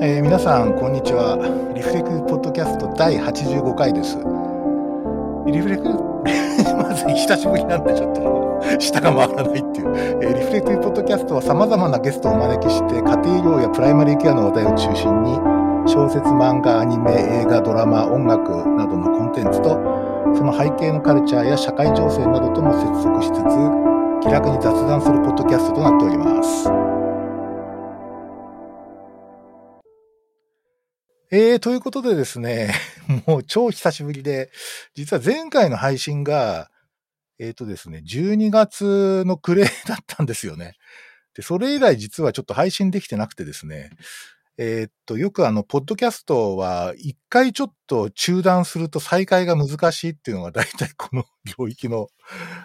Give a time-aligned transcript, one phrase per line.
[0.00, 1.34] えー皆さん、こんにちは。
[1.74, 4.16] リフレクポッドキャスト第85回です。
[5.50, 5.90] リフレク、
[6.78, 9.92] まず久しぶりなんでちょっと舌が回らないっていう。
[10.22, 15.34] えーリフレクポッドキャストは様々なゲストをお招きして、家庭用やプライマリーケアの話題を中心に、
[15.86, 19.78] 小説、漫画、アニメ、映画、ドラマ、音楽などのコンテンツと、
[20.34, 23.42] その背景のカルチャーや社会情勢などとも接続しつつ、
[24.20, 26.87] 気楽に雑談するポッドキャストとなっております。
[31.30, 32.72] えー、ということでですね、
[33.26, 34.50] もう超久しぶりで、
[34.94, 36.70] 実は前回の配信が、
[37.38, 40.76] えっ、とですね、12月の暮れだったんですよね。
[41.34, 43.90] で、それ以来実はちょっと配信できてなくてですね、
[44.56, 51.24] えーっと、よくあの、ポッドキャストは、一回ちょっと中断すると再開が難しいっていうのが大体この
[51.58, 52.08] 領域の、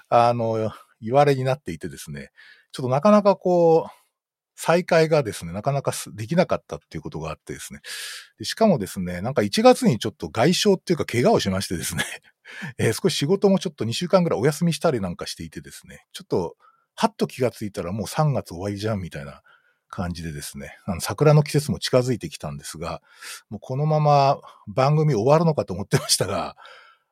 [0.08, 0.72] あの、
[1.02, 2.32] 言われになっていてですね、
[2.72, 4.03] ちょっとなかなかこう、
[4.56, 7.80] 再開がですね、なかなかできなかったっていうことがあってですね。
[8.44, 12.04] しかもですね、なんか1月にちょっと外傷っていうか怪我をしましてですね、
[12.78, 16.56] えー少し仕事もちょっと2週間ぐらいお休みしたりなんかしていてですね、ちょっと、
[16.96, 19.42] はっと気がついたらもう3月終わりじゃんみたいな
[19.90, 23.02] 感じでですね、あの桜の季節も近づいてきたんですが、
[23.50, 26.56] もうこのまま番組終わるのかと思ってましたが、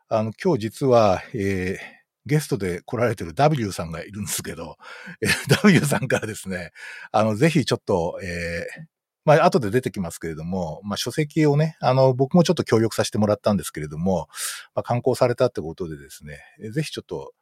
[0.08, 4.78] あの、今日実は、えーゲストで来られてる W さんがいるんですけど、
[5.22, 5.32] えー
[5.64, 6.72] W さんからですね、
[7.12, 8.86] あの、ぜひちょっと、えー
[9.24, 14.28] まあ、後で出てきますけれども、まあ、書籍をね、あの、僕もちょっと協力させてもらったんですけれども、
[14.74, 17.34] まあ、刊行されたってことでですね、えーぜひちょっと、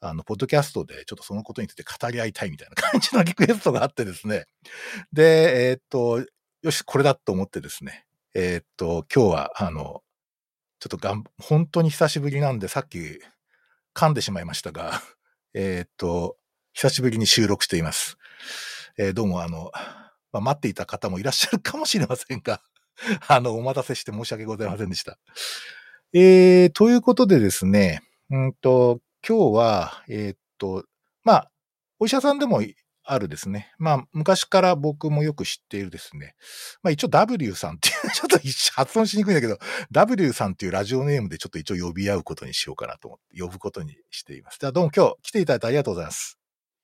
[0.00, 4.46] あの、ポッドキャストでちょっとそのことについて語り合いたいみたいな感じのリクエストがあってですね。
[5.12, 6.24] で、えーっと、
[6.62, 10.02] よし、これだと思ってですね、えーっと、今日は、あの、
[10.80, 13.20] ちょっとがん、本当に久しぶりなんで、さっき
[13.94, 15.00] 噛んでしまいましたが、
[15.54, 16.36] えーっと、
[16.72, 18.16] 久しぶりに収録しています。
[18.98, 19.70] えーどうもあの、
[20.32, 22.62] まあ、待っていた方もいらっしゃるかもしれませんが、
[23.28, 25.18] あの、お待たせして申し訳ございませんでした。
[26.14, 30.84] えー、ということでですね、うんと、今日は、えーっと、
[31.22, 31.50] まあ、
[31.98, 32.62] お医者さんでも
[33.12, 33.72] あるですね。
[33.78, 36.34] まあ、昔から僕もよく知っているですね。
[36.82, 38.38] まあ一応 W さんっていう、 ちょっと
[38.74, 39.58] 発音しにくいんだけど、
[39.90, 44.58] W さんっていうラジオネームでちょっと一応呼び合うことにしようかなと思って、呼ぶことにしています。
[44.58, 46.38] ではどうも今日来ていただいてありがとうございます。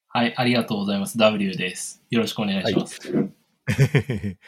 [0.09, 1.19] はい、ありがとうございます。
[1.19, 2.03] W です。
[2.11, 2.99] よろしくお願いします。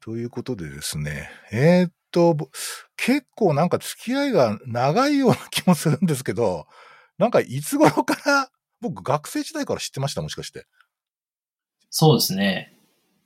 [0.00, 1.30] ということでですね。
[1.52, 2.48] えーっと、ぼ
[2.96, 6.66] 結構なんか付き合いが長いような気もするんですけど、
[7.18, 8.50] なんかいつ頃から、
[8.80, 10.22] 僕学生時代から知ってました？
[10.22, 10.66] もしかして。
[11.90, 12.74] そうですね。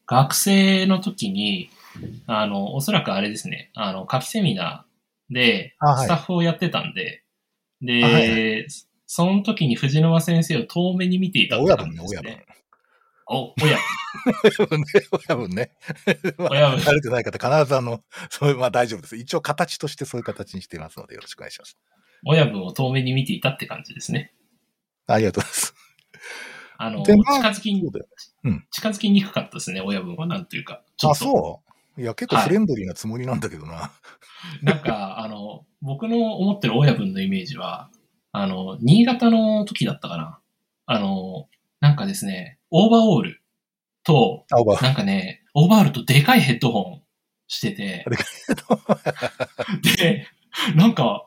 [0.06, 1.70] 学生の時に、
[2.26, 7.22] あの、おそらくあれですね、あの、夏季セミナーでスタッフをやってたんで、
[7.80, 8.68] はいは
[9.06, 12.30] その時に藤沼先生を遠目に見ていたって親分ね、感じです親分。
[12.30, 12.46] ね。
[13.26, 13.78] お、親
[14.58, 14.86] 親分ね、
[15.28, 15.70] 親分ね。
[16.38, 19.16] まあ親分慣れてない方、必ずあの、そういう、まあ大丈夫です。
[19.16, 21.76] 一応形としてそういう形にしていますので、よろしくお願いします。
[22.26, 24.32] 親分を遠目に見ていたって感じですね。
[25.06, 25.83] ありがとうございます。
[26.76, 28.06] あの、近づきう、だよ。
[28.70, 30.26] 近づきにくかったですね、親分は。
[30.26, 30.82] なんというか。
[31.02, 31.62] あ、そ
[31.96, 33.92] ういや、結構フレンドリーなつもりなんだけどな。
[34.62, 37.90] なんか、あの、僕の思ってる親分のイメージは、
[38.32, 40.40] あの、新潟の時だったかな。
[40.86, 41.48] あの、
[41.80, 43.42] なんかですね、オーバーオール
[44.02, 44.44] と。
[44.82, 47.02] なんかね、オーバーオールとでかいヘッドホン
[47.46, 48.04] してて、
[49.96, 50.26] で、
[50.74, 51.26] なんか、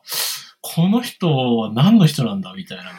[0.60, 2.92] この人は何の人なんだみたいな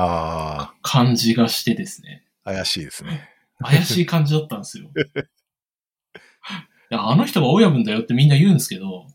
[0.00, 3.28] あ感じがしてですね、あ、怪しいですね。
[3.60, 4.90] 怪しい感じだったんですよ。
[6.90, 9.06] いや、あの人が親分だよってみんな言うんですけど、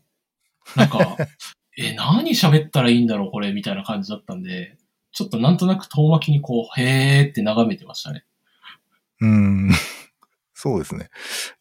[0.76, 1.16] なんか、
[1.76, 4.76] え、何喋ったらいいんだろう、これ、みたいな感じだったんで、
[5.10, 8.24] ちょっとなんとなく遠巻きにこう、へーって眺めてましたね。
[9.20, 9.70] うーん。
[10.52, 11.08] そうですね。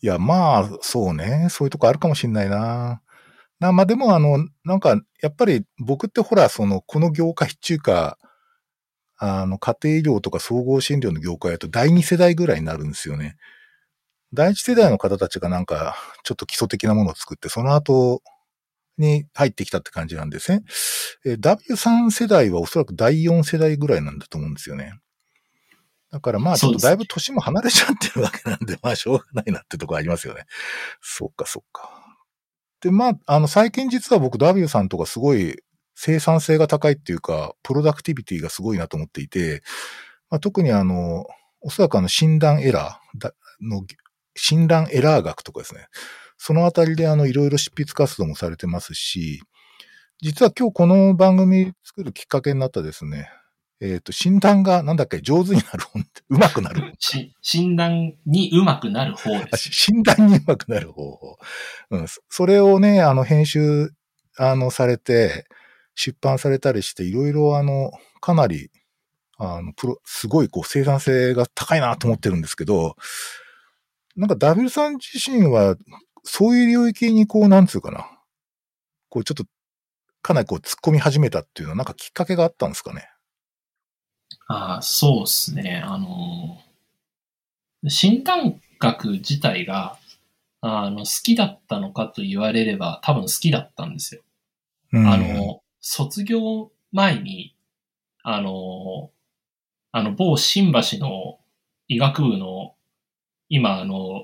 [0.02, 1.48] いや、まあ、そうね。
[1.50, 3.02] そういうとこあるかもしんないな。
[3.60, 8.18] なまあでも、あの、なんか、やっぱり僕ってほら、その、この業界っていうか、
[9.26, 13.38] あの、家庭医療とか総合診療の業界だと第二世代ぐらいになるんですよね。
[14.34, 18.22] 第一世代の方たちがなんか、ちょっと基礎的なものを作って、その後
[18.98, 20.64] に入ってきたって感じなんですね。
[21.26, 25.00] えー W3 世代はおそらく第4世代ぐらいなんだと思うんですよね。
[26.12, 30.46] だからまあちょっとだいぶ年も離れちゃってるわけなんで、まあしょうがないなってとこありますよね。
[31.02, 31.90] そっかそっか。
[32.82, 35.63] で、まあ、あの最近実は僕 W さんとかすごい
[35.96, 39.62] 生産性が高いっていうか、プロダクティビティがすごいなと思っていて、
[40.30, 41.26] まあ、特にあの、
[41.62, 43.84] おそらくあの診断エラーだの、
[44.36, 45.88] 診断エラー学とかですね。
[46.38, 49.42] そのあたりであの、いろいろ執筆活動もされてますし、
[50.22, 53.30] 実は今日この番組作るきっかけになったですね、
[53.82, 56.94] えっ、と、診断がなんだっけ、上手になる本って、上手くなる
[57.42, 59.70] 診断にうまくなる方であす。
[59.72, 61.38] 診断に上手くなる方法。
[61.92, 62.08] うん。
[62.08, 63.92] そそれをね、あの、編集、
[64.38, 65.46] あの、されて、
[65.96, 67.92] 出版されたりして、いろいろあの、
[68.22, 68.72] かなり、
[69.38, 72.96] あの、プロ、すごいこう生産性が高いなと思ってるんですけど、
[74.16, 75.76] なんか W さん自身は、
[76.24, 78.10] そういう領域にこう、なんつうかな。
[79.10, 79.46] こう、ちょっと、
[80.22, 83.10] かなりこう突っ込み始めたっていうのは、なんかきっかけがあったんですかね？
[84.48, 85.82] ああ、そうですね。
[85.84, 86.62] あの、
[87.90, 89.98] 診断学自体が、
[90.62, 94.22] あの、好きだったのかと言われれば、多分好きだったんですよ。
[94.94, 97.56] うん、あの、卒業前に、
[98.24, 99.12] あの、
[99.92, 101.40] あの、某新橋の
[101.90, 102.74] 医学部の、
[103.50, 104.24] 今、あの、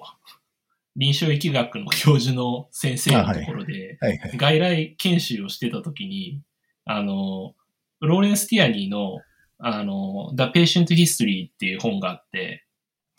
[0.96, 4.00] 臨床疫学の教授の先生のところで。
[4.38, 6.42] 外来研修をしてた時に、
[6.86, 7.54] あの、
[8.00, 9.20] ローレンス・ティアニーの、
[9.58, 12.66] あの、The Patient History っていう本があって、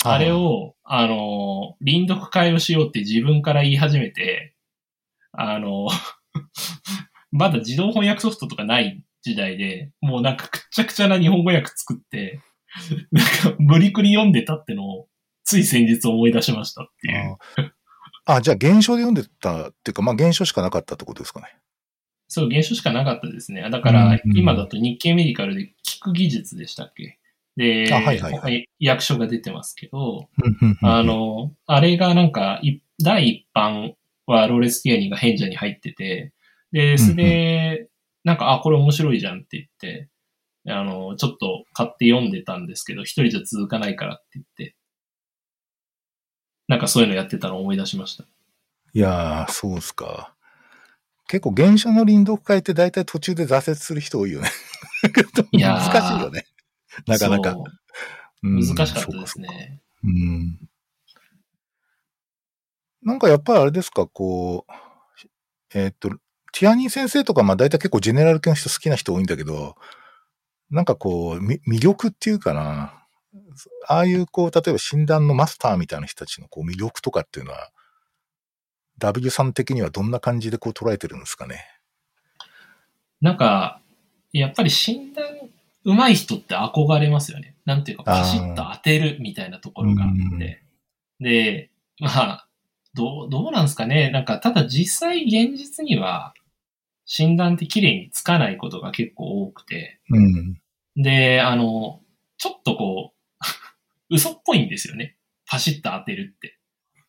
[0.02, 4.54] あれ、を、あの、臨読会をしようって自分から言い始めて、
[5.32, 5.88] あの、
[7.32, 12.40] まだ自動翻訳ソフトとかない時代で、もうなんかくっちゃくちゃな日本語訳作って、
[13.10, 15.08] なんか無理くり読んでたってのを、
[15.44, 17.38] つい先日思い出しましたっていう。
[18.26, 21.46] ああ、じゃあ現象で読んでたっていうか、まあ現象しかなかったってことですかね。
[22.28, 23.62] そう、現象しかなかったですね。
[23.70, 27.18] だかうんらう、ん今だと日経メディカルで聞く技術でしたっけ？
[27.56, 30.28] で、あはいはいはい役所が出てますけど、
[30.62, 33.94] うんあ、の、あれがなんか、い第一版
[34.26, 36.32] はローレス・ティアニーが賢者に入ってて、
[36.72, 37.88] で、それで、
[38.24, 40.08] なんか、あ、これ面白いじゃんって言って、
[40.66, 44.76] あの、ちょっと買って読んでたんですけど、一人じゃ続かないからって言って、
[46.68, 48.24] なんかそういうのやってたのを思い出しました。
[48.92, 50.34] いやー、そうっすか。
[51.26, 54.48] 結構現象の臨読会って大体途中で挫折する人多いよね。
[55.52, 56.44] いやー 難しいよね。
[57.06, 57.56] なかなか。
[58.42, 59.40] 難しかったです。
[59.40, 59.80] ね。
[60.02, 60.58] うん。
[63.02, 64.72] なんかやっぱりあれですか、こう、
[65.72, 66.10] えーっと、
[66.52, 69.76] ティアニー先生とか、まあ大体結構ジェネラル系の人好きな人多いんだけど、
[70.70, 72.94] なんかこう、み魅力っていうかな、
[73.88, 77.70] ああいうこう、例えば診断のマスターみたいな人たちのこう魅力とかっていうのは、
[78.98, 81.64] W さん的にはどんな感じでこう捉えてるんですかね？
[83.20, 83.80] なんか、
[84.32, 85.24] やっぱり診断
[85.84, 87.54] 上手い人って憧れますよね。
[87.64, 90.62] なんていうか、パシッと当てるみたいなところがあって。
[91.20, 92.46] で、まあ、
[92.94, 94.10] どう、どうなんですかね。
[94.10, 96.34] なんか、ただ実際現実には、
[97.12, 99.98] 診断って綺麗につかないことが結構多くて。
[100.10, 100.60] うん。
[100.94, 102.02] で、あの、
[102.38, 103.44] ちょっとこう、
[104.14, 105.16] 嘘っぽいんですよね。
[105.44, 106.60] パシッと当てるって。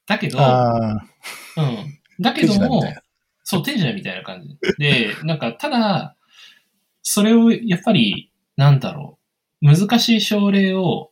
[0.07, 1.99] だけど、うん。
[2.19, 2.81] だけども。
[3.43, 4.57] そう、手品みたいな感じ。
[4.79, 6.17] で、なんか、ただ、
[7.03, 9.19] それを、やっぱり、なんだろ
[9.61, 11.11] う、難しい症例を、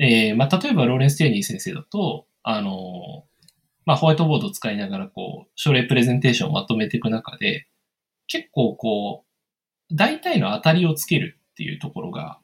[0.00, 3.24] えーまあ、例えば、ローレンス・ティアニー先生だと、あの、
[3.86, 7.68] まあ、ホワイトボードを使いながら、こう、症例プレゼンテーションをまとめていく中で、
[8.26, 9.24] 結構、こ
[9.90, 12.38] う、大体の当たりをつけるっていうところが、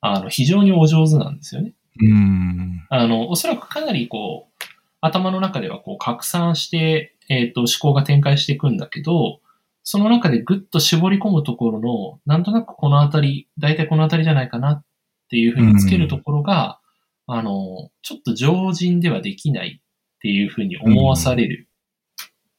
[0.00, 1.72] あの、非常にお上手なんですよね。
[2.00, 2.86] うん。
[2.90, 4.64] あの、おそらくかなりこう、
[5.00, 9.40] 頭の中ではこう拡散して、えっ、と、思考が展開していくんだけど、
[9.82, 14.84] その中でぐっと絞り込むところの、なんとなくこのあたり、大体このあたりじゃないかなっ
[15.30, 16.80] ていうふうにつけるところが、
[17.26, 21.68] あの、ちょっと常人ではできないっていうふうに思わされる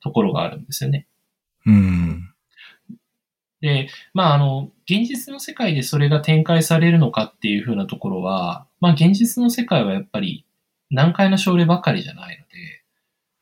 [0.02, 1.08] ところがあるんですよね。
[1.66, 2.34] うん。
[3.62, 10.46] で、まあ、あの、現実の世界でそれが展開されるのかっていうふうなところは、まあ、現実の世界はやっぱり
[10.92, 12.84] 難解な症例ばかりじゃないので、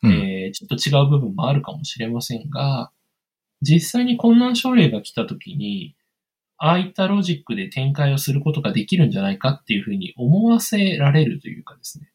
[0.04, 0.12] うん。
[0.28, 2.92] えーちょっと違う部分もあるかもしれませんが、
[3.62, 5.96] 実際に困難症例が来たときに、
[6.58, 12.12] ああいったロジックで展開をすることができるんじゃないかっていうふうに思わせられるというかですね。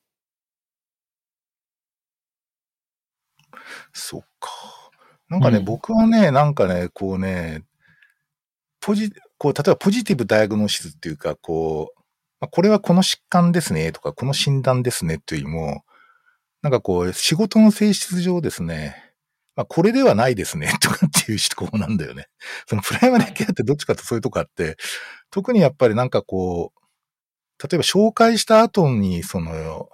[3.92, 4.50] そっか。
[5.28, 7.64] なんかね、うん僕はね、なんかね、こうね、
[8.80, 12.00] ポジ、こう、例えばポジティブダイアグノシスっていうか、こう、
[12.40, 15.84] まあこれはこの疾患ですねとか、この診断ですねというよりも、
[16.62, 19.10] なんかこう、仕事の性質上ですね、
[19.56, 22.28] まあ、これではないですね、 とかっていう思考なんだよね。
[22.66, 24.76] そのプライマリーケアってどっちかってそういうとこあって、
[25.30, 26.80] 特にやっぱりなんかこう、
[27.62, 29.88] 例えば紹介した後に、その、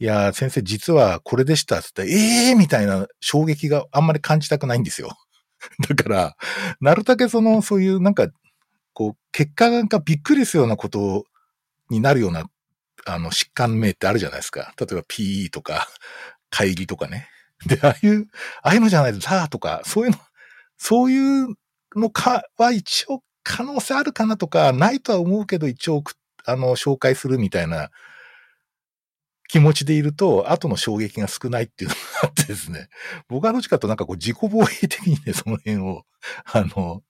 [0.00, 5.10] いやー、先生実はこれでしたって言って、ええー、みたいな衝撃があんまり感じたくないんですよ。
[5.88, 6.36] だから、
[6.80, 8.28] なるだけその、そういうなんか、
[8.92, 11.24] こう、結果がびっくりするようなこと
[11.90, 12.46] になるような、
[13.06, 14.74] あの、疾患名ってあるじゃないですか。
[14.78, 15.88] 例えば PE とか、
[16.50, 17.28] 会議とかね。
[17.66, 18.28] で、ああいう、
[18.62, 20.18] ああいうのじゃないと、ザーとか、そういうの、
[20.78, 21.54] そういう
[21.96, 26.02] のかは一応可能性あるかなとか、ないとは思うけど一応、
[26.44, 27.90] あの、紹介するみたいな
[29.48, 32.88] 気持ちでいると、後の衝撃が少ないっていうのがあってですね、
[33.28, 36.04] 僕はどっちかとなんかこう自己防衛的にね、 その辺を、
[36.44, 37.02] あの、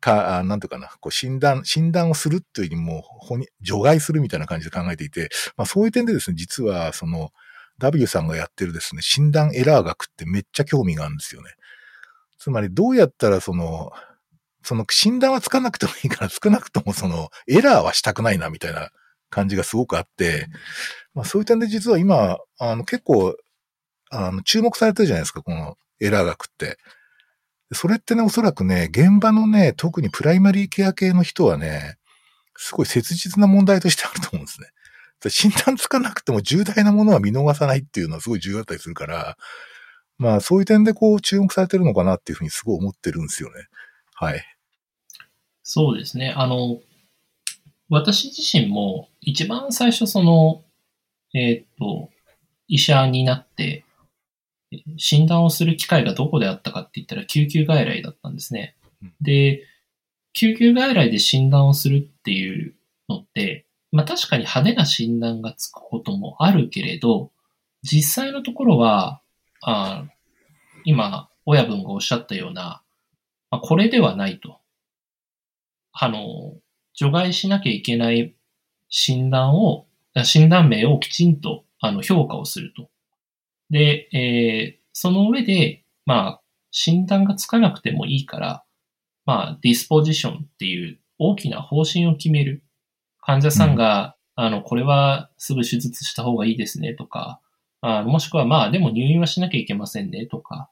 [0.00, 3.04] か、なんていうかな、こう診断、診断をするっていうよりも、
[3.60, 7.30] 除外するみたいな感じで考えていて、まあそういう点でですね、実はその、
[7.78, 11.50] W さんがやってるですね、診断エラー学ってめっちゃ興味があるんですよね。
[12.38, 13.90] つまりどうやったらその、
[14.62, 18.90] その診断はつかなくてもいいから少なくともそのエラーはしたくないなみたいな
[19.34, 20.46] 感じがすごくあって、
[21.14, 23.36] まあそういう点で実は今、あの結構、
[24.10, 26.78] あの注目されてるじゃないですか、このエラー学って。
[27.72, 31.96] それってね、おそらくね、現場のね、特にプライマリーケア系の人はね、
[32.56, 34.68] すごい切実な問題としてあると思うんですね。
[35.30, 39.36] 診断つかなくても重大なものは見逃さないっていうのはすごい重要だったりするから、
[40.18, 43.54] まあそういう点でこう注目されてるのかなっていうふうにすごい思ってるんですよね。
[44.14, 44.44] はい。
[45.62, 46.34] そうですね。
[46.36, 46.78] あの、
[47.94, 50.64] 私自身も一番最初その、
[51.32, 52.10] えっ、と、
[52.68, 53.84] 医者になって、
[54.96, 58.76] 診断をする機会がどこであったかって言ったら救急外来だったんですね。
[59.20, 59.62] で、
[60.32, 62.74] 救急外来で診断をするっていう
[63.08, 67.30] のって、まあ確かに派手な診断がつくこともあるけれど、
[67.82, 69.20] 実際のところは、
[69.62, 70.04] あ
[70.84, 72.82] 今、親分がおっしゃったような、
[73.50, 74.58] まあ、これではないと。
[75.92, 76.54] あの、
[76.94, 78.34] 除外しなきゃいけない
[78.88, 79.86] 診断を、
[80.24, 82.88] 診断名をきちんとあの評価をすると。
[83.70, 88.64] で、えー、その上で、まあ、診断がつかなくてもいいから、
[89.26, 92.62] まあ、ディスポジションっていう大きな方針を決める。
[93.20, 97.40] 患者さんが、うん、あの、これはすぐ手術した方がいいですねとか、
[97.80, 100.70] あもしくはまあ、でも入院はしなきゃいけませんねとか、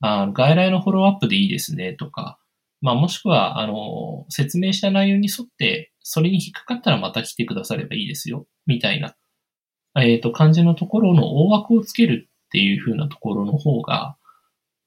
[0.00, 2.38] あ外来のフォローアップでいいですねとか、
[2.82, 9.14] まあ、もしくは、あの、説明した内容に沿って、それに引っかかったらまた来てくださればいいですよ、みたいな、
[9.96, 14.16] えっ、ー、と、感じのところの大枠をつけるっていう風なところの方が、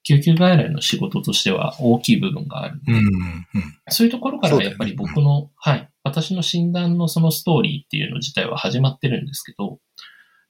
[0.04, 3.46] 救急外来の仕事としては大きい部分があるので、うんうん、
[3.90, 9.80] そういうところからやっぱり僕の、ね、はい、私の診断のそのストーリーっていうの自体は始まってるんですけど、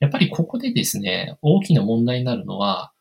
[0.02, 2.92] やっぱりここでですね、大きな問題になるのは、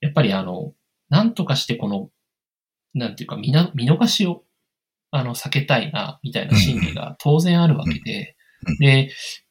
[0.00, 0.74] やっぱりあの、
[1.08, 2.10] なんとかしてこの、
[2.94, 4.44] なんていうか見な、見逃しを、
[5.10, 8.36] あの、避けたいな、みたいな心理が当然あるわけで、
[8.78, 9.10] で、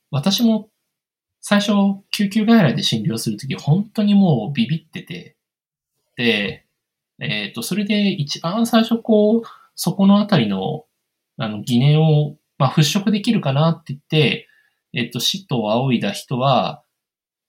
[0.09, 0.69] 私も
[1.41, 1.71] 最初、
[2.11, 5.35] 救急外来で診療するとき、本当にもうビビってて、
[6.15, 6.65] で、
[7.19, 9.41] えっ、ー、と、それで一番最初、こう、
[9.75, 10.85] そこのあたりの、
[11.37, 14.47] あの、疑念を、まあ、払拭できるかなって言って、
[14.93, 16.83] えっ、ー、と、死と仰いだ人は、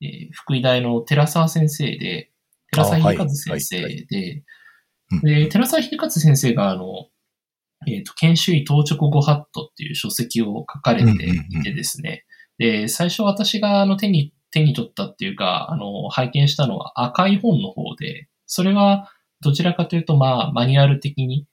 [0.00, 2.30] えー、福井大の寺沢先生で、
[2.70, 4.42] 寺沢秀和先生で、
[5.22, 7.08] で、寺沢秀和先生が、あの、
[7.86, 12.24] えっ、と、研修医当直ごハットっていう書籍を書かれていてですね、
[12.58, 21.46] で、最初私があの手に、手に取ったっていうか、あの、拝見したのは赤い本の方で、それはどちらかというと、まあ、マニュアル的に、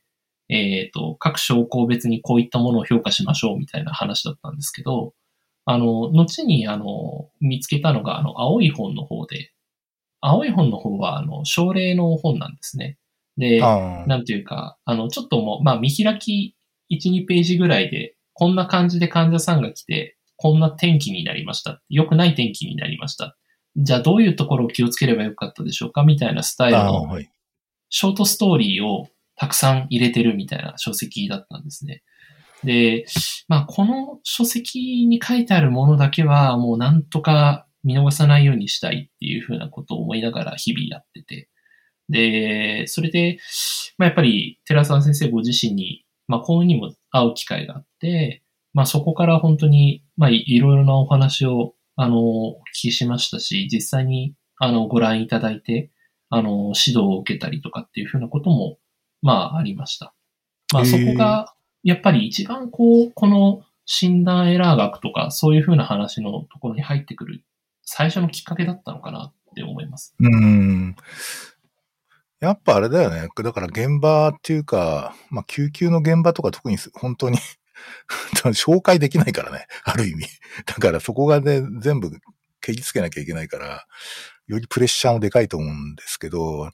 [0.49, 5.13] えっ、ー、と、各証拠別にこういったものを評価しましょうみたいな話だったんですけど、
[5.65, 9.51] あの、後に、あの、見つけたのが、あの、青い本の方で、
[10.21, 12.97] 青い本の方は、あの、症例の本なんですね。
[13.39, 16.55] で、なんていうか、あの、ちょっともう、まあ、見開き
[16.91, 21.81] 1、2ページぐらいで、こんな感じで患者さんが来て、こんな天気になりました。
[21.89, 23.35] 良くない天気になりました。
[23.75, 26.03] じゃあどういうところを気をつければよかったでしょうか？
[26.03, 27.07] みたいなスタイルの、
[27.89, 32.03] ショートストーリーをたくさん入れてるみたいな書籍だったんですね。
[32.63, 33.05] で、
[33.47, 41.48] まあ、この書籍に書いてあるものだけはもうなんとか見逃さないようにしたいっていうふうなことを思いながら日々やってて。
[42.09, 43.39] で、それで、
[43.97, 55.91] まあ、やっぱり寺澤先生ご自身に、まあ、幸運にも会う機会があって、まあそこから本当に、まあいろいろなお話を、あの、お聞きしましたし、実際に、あの、ご覧いただいて、
[56.29, 58.77] あの、指導を受けたりとかっていうふうなことも、
[59.21, 60.13] まあありました。
[60.71, 67.43] まあそこが、やっぱり一番こう、この診断エラー学とか、そういうふうな話のところに入ってくる
[67.83, 70.15] 最初のきっかけだったのかなって思います。
[70.19, 70.95] うん。
[72.39, 73.27] やっぱあれだよね。
[73.43, 77.37] だから現場っていうか、まあ救急の現場とか特に本当に
[78.53, 80.25] 紹介できないからね、ある意味。
[80.65, 82.11] だからそこがね、全部
[82.61, 83.85] 蹴りつけなきゃいけないから、
[84.47, 86.71] よりプレッシャーもでかいと思うんですけど、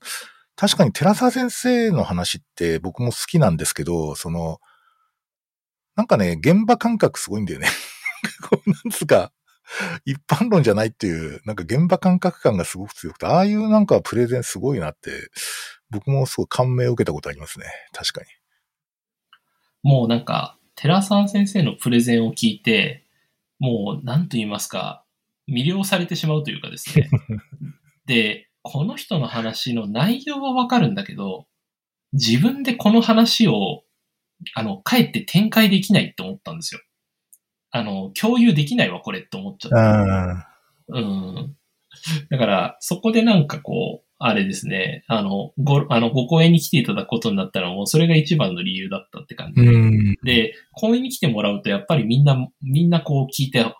[0.55, 4.59] 確かに寺沢先生の話って僕も好きなんですけど、その、
[5.95, 7.67] なんかね、現場感覚すごいんだよね。
[8.49, 9.31] こうなんつうか、
[10.05, 15.29] 一般論じゃないっていう、なんか現場感覚感がすごく強くて、ああいうなんかプレゼンすごいなって、
[15.89, 17.65] 僕もすごい感銘を受けたことありますね。
[17.93, 18.27] 確かに。
[19.83, 23.05] もうなんか、寺澤先生のプレゼンを聞いて、
[23.59, 25.05] もう、なんと言いますか、
[25.47, 27.09] 魅了されてしまうというかですね。
[28.05, 31.47] で、この人の話の内容はわかるんだけど、
[32.13, 33.83] 自分でこの話を、
[34.55, 36.81] あの、かえって展開できないって思ったんですよ。
[37.75, 40.39] あの、共有できないわ、これって思っちゃった。
[40.39, 40.47] あ
[40.87, 41.55] うん。
[42.29, 49.71] だから、そこでなんかこう、あれですね、あの、ご、あの、ご公演に来ていただくことになったらもうそれが一番の理由だったって感じーで。
[49.71, 50.17] うん。
[50.23, 53.73] で、公演に来てもらうとやっぱりみんな、みんなこう聞いて、わ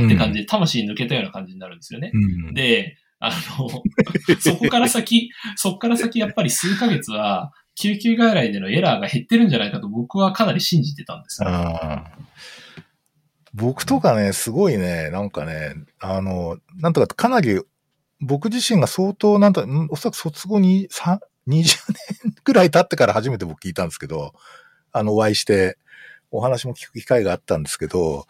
[0.00, 2.10] ーって感じで魂抜けたような感じになるんですよね。
[2.12, 3.68] うん、で、あの、
[4.40, 11.48] そこから先、そこから先やっぱり数ヶ月は、救急外来でのエラーが減ってるんじゃないかと僕はかなり信じてたんですよ。
[11.48, 12.22] あー
[13.54, 17.60] 僕とかね、すごいね、なんかね、あの、なんとかかなり、
[18.20, 21.16] 僕自身が相当、なんと、おそらく卒後に20
[21.48, 24.32] 年くらい経ってから初めて僕聞いたんですけど、
[24.92, 25.76] あの、お会いして、
[26.30, 28.26] お話も聞く機会があったんですけど、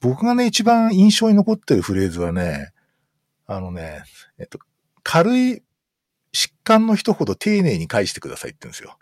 [0.00, 2.72] 僕がね、一番印象に残ってるフレーズはね、
[3.46, 4.02] あのね、
[4.38, 4.58] えっと、
[5.02, 5.62] 軽い
[6.34, 8.96] 疾患の人ほど丁寧に返してくださいって言うんですよ。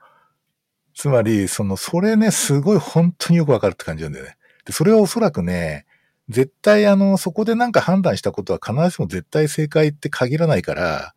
[0.94, 4.36] つまり、その、それね、すごい本当によくわかるって感じなんだよね。
[4.64, 5.86] で、それはおそらくね、
[6.28, 11.14] 絶対あの、そこでなんか判断したことは必ずしも絶対正解って限らないから、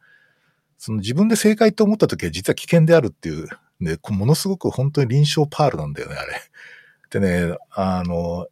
[0.77, 3.47] その自分で正解と思った時は実は危険であるっていう、
[3.79, 6.41] ね、ものすごく本当に臨床パールなんだよね、あれ。
[7.09, 8.47] でね、あの、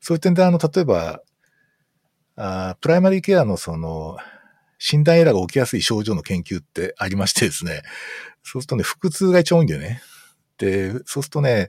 [0.00, 1.22] そういう点であの、例えば、
[2.38, 4.18] あプライマリーケアのその、
[4.78, 7.82] 診断エラーが起きやすい症状の研究ってありましてですね、
[8.42, 10.02] そうするとね、腹痛が一番多いんだよね。
[10.58, 11.68] で、そうするとね、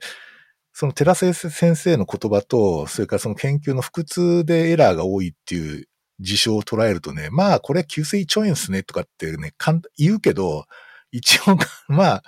[0.80, 5.88] その寺先生の言葉と、それからその研究の腹痛でエラーが多いっていう
[6.20, 9.56] 事象を捉えるとね、まあこれ急性胃腸炎ですねとかってね、
[9.98, 10.66] 言うけど、
[11.12, 11.58] 一応、
[11.92, 12.24] まあ、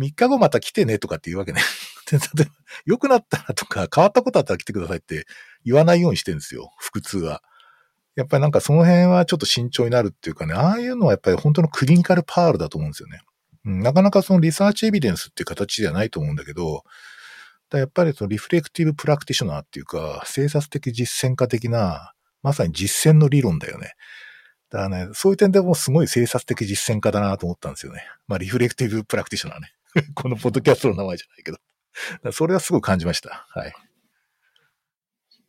[0.00, 1.60] 3日後また来てねとかって言うわけね。
[2.10, 2.50] で例えば、
[2.86, 5.24] 良くなったらとか、変わったことあったら来てくださいって
[5.64, 7.40] 言わないようにしてるんですよ、腹痛は。
[8.16, 13.20] やっぱりなんかその辺はちょっと慎重になるっていうかね、ああいうのはやっぱり本当のクリニカルパールだと思うんですよね。
[13.64, 16.82] うん、なかなかそのリサーチエビデンスっていう形ではないと思うんだけど、
[17.72, 23.94] だやっぱりそのリフレクティブプラクティショナーっていうか、生殺的実践家的な、まさに実践の理論だよね。
[24.70, 28.04] だからね、そういう点でもすごい生殺的実践家だなと思ったんですよね。
[28.26, 29.72] まあ、リフレクティブプラクティショナーね。
[30.14, 32.32] このポッドキャストの名前じゃないけど。
[32.32, 33.46] それはすごい感じました。
[33.50, 33.74] はい。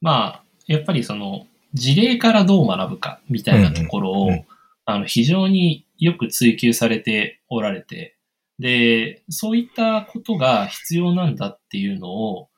[0.02, 4.46] まあ、やっぱりその、事例からどう学ぶかみたいなところを、うんうんうん
[4.86, 8.18] あの、非常によく追求されておられて、
[8.60, 12.50] で、そういったことが必要なんだっていうのを、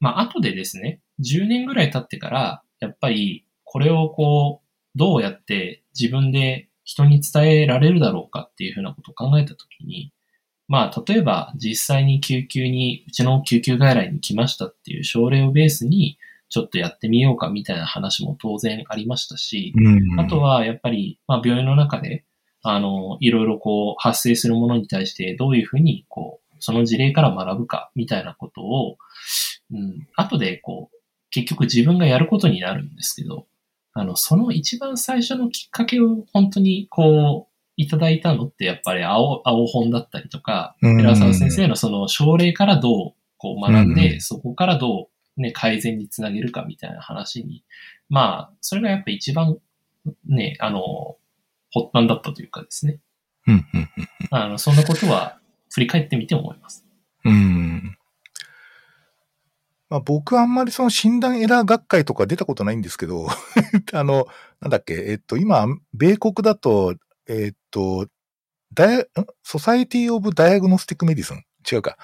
[0.00, 10.12] まあ、後でですね、10年ぐらい経ってから、やっぱり、これをこう、どうやって自分で人に伝えられるだろうかっていうふうなことを考えたときに、
[10.68, 20.20] まあ、例えば実際に救急に、うちの救急外来に来ましたっていう症例をベースに、ちょっとやってみようかみたいな話も当然ありましたし、うん。
[20.20, 22.24] あと、はやっぱり、まあ、病院の中で、
[22.64, 28.96] あの、いろいろこう、発生するものに対してどういうふうに、こう、その事例から学ぶかみたいなことを、
[29.70, 30.96] うん、後でこう、
[31.30, 33.46] 結局自分がやることになるんですけど、
[33.92, 40.96] あの、その一番最初のきっかけを本当にこう、いただいたのってやっぱり青、青本だったりとか、うん。
[40.96, 44.20] 寺澤先生のその症例からどうこう学んで、うん。
[44.20, 47.64] そこからどうね、改善につなげるかみたいな話に、
[48.08, 49.58] まあ、それがやっぱ一番
[50.26, 51.16] ね、あの、
[51.74, 53.00] 発端だったというかですね。
[53.46, 53.88] うん、うん、
[54.30, 55.38] あの、そんなことは
[55.70, 56.86] 振り返ってみて思います。
[57.24, 57.98] うん。
[59.90, 63.26] まあ、僕はあんまりその診断エラー学会とか出たことないんですけど、
[63.92, 64.26] あの、
[64.60, 66.96] なんだっけ、えっと、今、米国だと、
[67.28, 68.08] えっと、
[68.72, 69.06] ダイん？
[69.42, 71.44] Society of Diagnostic Medicine？
[71.70, 71.96] 違うか。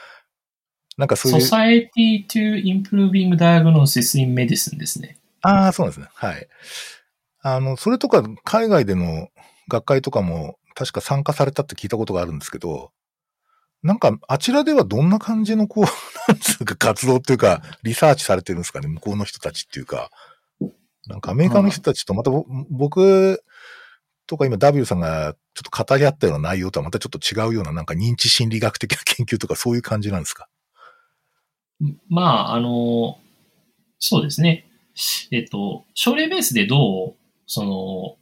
[0.96, 1.38] なんかそういう。
[1.38, 5.18] Society to Improving Diagnosis in Medicine ですね。
[5.42, 6.08] ああ、そうなんですね。
[6.14, 6.46] はい。
[7.42, 9.30] あの、それとか、海外での
[9.70, 12.92] 学会とかも、確か参加されたって聞いたことがあるんですけど、
[13.82, 15.84] なんか、あちらではどんな感じの、こう、
[16.30, 20.10] なんつうか、活動っていうか、リサーチされてるんですかね、向こうの人たちっていうか。
[21.06, 22.30] なんか、アメリカの人たちと、また
[22.68, 23.42] 僕
[24.26, 30.46] とか今、W さんがちょっと語り合ったような内容とはまたちょっと違うような、なんか認知心理学的な研究とか、そういう感じなんですか？
[32.10, 33.18] まあ、あの、
[33.98, 34.66] そうですね。
[35.30, 38.18] えっと、症例ベースでどう、その、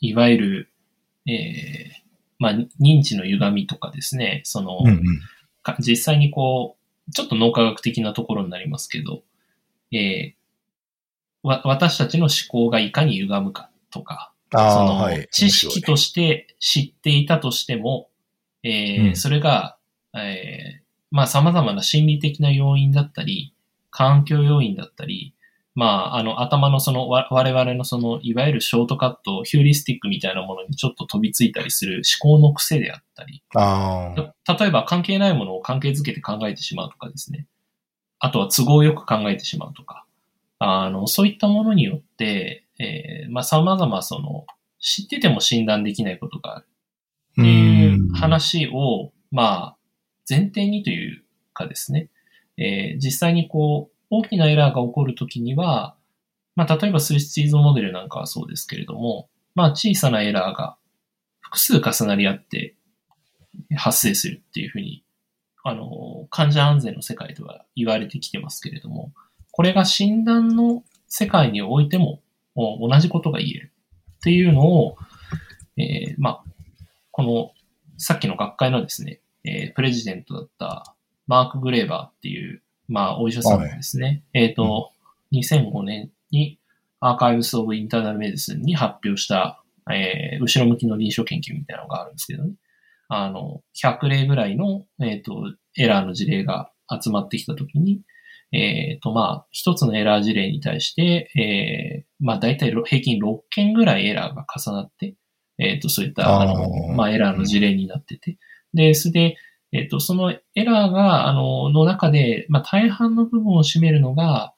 [0.00, 0.71] いわゆる、
[1.26, 2.02] えー
[2.38, 5.02] まあ、認知の歪みとかですね、その、うんうん。
[5.62, 6.76] か実際にこ
[7.08, 9.22] う、ちょっと脳科学的なところになりますけど、
[9.92, 15.28] えーわ、私たちの思考がいかに歪むかとか、その、はい。
[15.30, 18.08] 知識として知っていたとしても、
[18.64, 19.76] えーうんそれが、
[20.14, 23.54] えーまあ様々な心理的な要因だったり、
[23.90, 25.34] 環境要因だったり、
[25.74, 33.42] まあ、あの、頭のその、我々のその、いわゆるショートカット、ヒューリスティックみたいなものにちょっと飛びついたりする思考の癖であったり。
[34.60, 37.46] 例えば関係ないものを関係づけて考えてしまうとかですね。
[38.18, 40.04] あとは都合よく考えてしまうとか。
[40.58, 44.46] あの、そういったものによって、えー、まあ、様々その、
[44.78, 46.66] 知ってても診断できないことがある。
[47.32, 49.76] っていう話を、まあ、
[50.28, 52.10] 前提にというかですね。
[52.58, 55.96] えー、実際にこう、大きなエラーが起こるときには、
[56.54, 60.76] まあ、例えばスイッチーズモデルなんかはそうですけれども、まあ、小さなエラーが
[61.40, 62.74] 複数重なり合って
[63.74, 65.02] 発生するっていうふうに、
[65.64, 69.12] あの、患者安全の世界では言われてきてますけれども、
[69.50, 72.20] これが診断の世界においても
[72.54, 73.72] 同じことが言える
[74.16, 74.96] っていうのを、
[75.78, 76.44] えー、まあ、
[77.10, 77.52] この、
[77.96, 80.94] さっきの学会のですね、えー、プレジデントだった
[81.26, 84.22] マーク・グレーバーっていうまあ、お医者さんですね。
[84.34, 84.90] はい、えっ、ー、と、
[85.32, 86.58] うん、2005年に
[87.00, 92.54] アーカイブス・オブ・インターナル・メディスンに発表した、えー、後ろ向きの臨床研究みたいなのがあるんですけどね。
[93.08, 98.00] あの、100例ぐらいの、えっ、ー、と、エラーの事例が集まってきたときに、
[98.52, 105.14] えっ、ー、と、まあ、一つのエラー事例に対して、えー、まあ、大体平均6件ぐらいエラーが重なって、
[105.58, 108.38] えっ、と、そういった、あの、まあ、エラーの事例になってて、
[108.74, 109.36] で、それで、
[109.72, 114.54] えっ、と、そのエラーが、あの、の中で、まあ、大半の部分を占めるのが、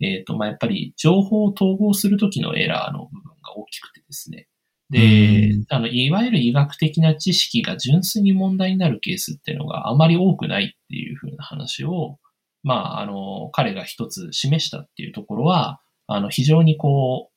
[0.00, 4.48] えっ、と、まあ、やっぱり情報を統合するときのエラーの部分が大きくてですね。
[4.90, 12.18] で、あの、いわゆる医学的な知識が純粋に問題になるケースっていうのがあまり多くないっていうふうな話を、
[12.62, 17.30] まあ、あの、彼が一つ示したっていうところは、あの、非常にこ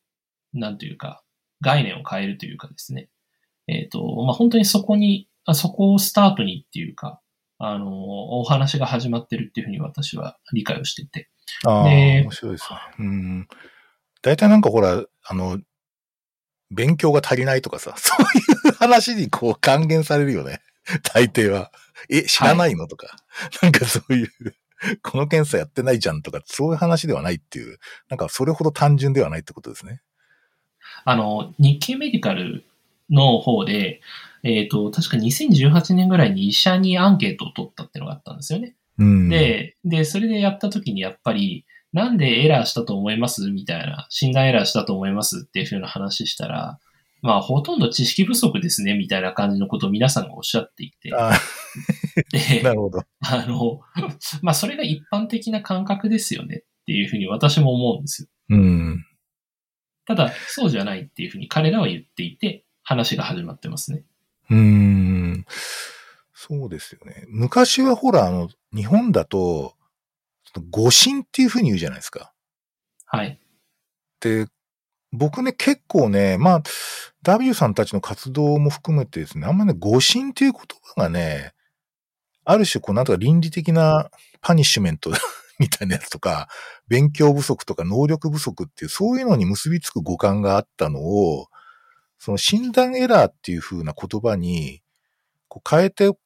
[0.54, 1.24] う、なんというか、
[1.62, 3.10] 概念を変えるというかですね。
[3.68, 7.22] えっ、と、まあ、本当にそこにそこをスタートにっていうか、
[7.58, 11.30] あの、お話が始まってるっていうふうに私は理解をしてて。
[11.66, 12.80] ああ、面白いですね。
[13.00, 13.48] うん。
[14.22, 15.60] 大体なんかほら、あの、
[16.72, 20.62] 勉強が足りないとかさ、 そういう話にこう還元されるよね。
[21.04, 21.72] 大抵は。
[22.10, 23.16] え、知らないの、はい、とか。
[23.62, 24.30] なんかそういう、
[25.04, 27.78] この検査やってないじゃんとか、そういう話ではないっていう、
[28.10, 30.02] なんかそれほど単純ではないってことですね。
[31.06, 32.66] あの、日経メディカル
[33.10, 34.02] の方で、
[34.44, 38.76] えっ、ー、と、確か2018年ぐらいに医者にアンケートを取ったっていうのがあったんですよね。
[38.98, 43.50] うん、で、で、それでやった時にやっぱり、なんでエラーしたと思います？
[43.50, 45.46] みたいな、診断エラーしたと思います？
[45.48, 46.80] っていうふうな話したら、
[47.22, 51.12] まあ、ほとんど知識不足ですね、みたいな感じのことを皆さんがおっしゃっていて。
[52.32, 53.04] で、 なるほど。
[53.20, 53.82] あの、
[54.42, 58.28] まあ、それが一般的な感覚ですよねっていうふうに私も思うんですよ。
[58.50, 59.06] うん。
[60.06, 64.04] ただ、そうじゃないっていうふうに彼らは言っていて、話が始まってますね。
[64.50, 65.46] うーん。
[66.34, 67.24] そうですよね。
[67.28, 69.76] 昔はほら、あの、日本だと、
[70.72, 72.34] 誤診っていうふうに言うじゃないですか。
[73.06, 73.40] はい。
[74.22, 74.48] で、
[75.12, 76.64] 僕ね、結構ね、まあ、
[77.22, 80.62] W さんたちの活動も含めてですね、あんまね、誤診っていう言
[80.96, 81.54] 葉がね、
[82.44, 84.10] ある種、こう、なんとか倫理的な
[84.42, 85.12] パニッシュメント
[85.60, 86.50] みたいなやつとか、
[86.88, 91.50] 勉強不足とか能力不足っていう、そういうのに結びつく語感があったのを、
[92.20, 94.82] その診断エラーっていう風な言葉に
[95.48, 96.18] こう変えて考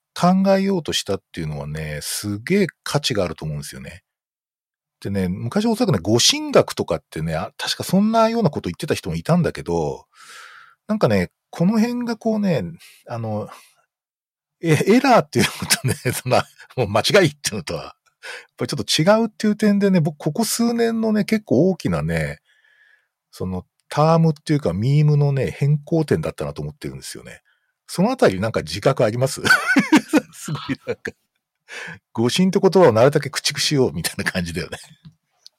[0.55, 4.03] えようとしたっていうのはね、すげえ価値があると思うんですよね。
[4.99, 10.05] でね、昔おそらくね、誤診学とかってね、確かそんなようなこと言ってた人もいたんだけど、
[10.87, 12.63] なんかね、この辺がこうね、
[13.07, 13.49] あの、
[14.61, 16.45] え、エラーっていうのとね、 そんな、
[16.77, 17.93] もう間違いっていうのとは、やっ
[18.57, 22.39] ぱりちょっと違うっていう点でね、僕ここ数年のね、結構大きなね、
[23.29, 27.43] そのタームっていうかミームのね、変更点だったなと思ってるんですよね。
[27.85, 29.43] そのあたりなんか自覚あります？
[30.33, 31.11] すごいなんか、
[32.11, 34.79] 誤診って言葉をなるだけ駆逐しようみたいな感じだよね。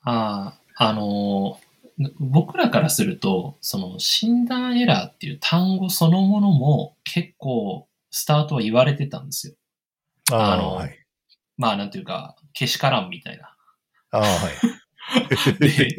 [0.03, 9.55] ああ、あのー、僕らからすると、その診断エラーっていう単語そのものも結構スタートは言われてたんですよ。
[10.33, 10.99] ああの、はい、
[11.57, 13.55] まあなんていうか、けしからんみたいな。
[14.11, 14.31] ああ、はい。
[15.59, 15.97] で、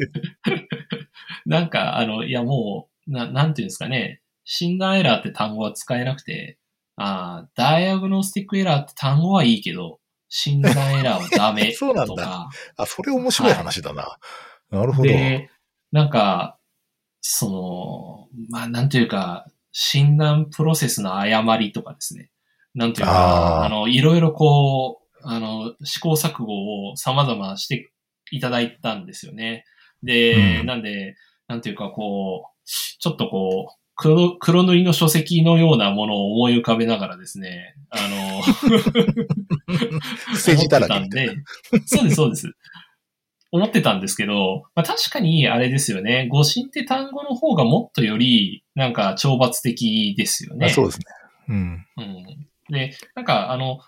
[1.46, 6.58] なんか、あの、いやもう、ななんていうんですかね、診断エラーって単語は使えなくて、
[6.96, 12.48] あダイアグノスティックエラーって単語はいいけど、診断エラーはダメ そうなんだ。
[12.76, 14.02] あ、それ面白い話だな。
[14.02, 14.18] は
[14.72, 15.08] い、なるほど。
[15.08, 15.50] で、
[15.92, 16.58] なんか、
[17.20, 22.30] その、まあ、なんていうか、診断プロセスの誤りとかですね。
[22.74, 27.90] なんていうか、あの、いろいろこう、あの、試行錯誤を様々して
[28.30, 29.64] いただいたんですよね。
[30.02, 31.16] で、うん、なんで、
[31.48, 38.42] なんていうかこう、ちょっとこう、黒黒塗りの書籍のようなものを思い浮かべながらですね、あの、
[40.32, 41.36] 不正字だらけ思ってたんで、
[41.86, 42.52] そうです、そうです。
[43.52, 50.66] 思ってたんですけど、まあ、確かにあれですよね、誤信って単語の方がもっとより、なんか懲罰的ですよね。
[50.66, 51.04] あそうですね。
[51.48, 51.86] うん。
[51.96, 52.48] うん。
[52.68, 53.80] で、なんかあの、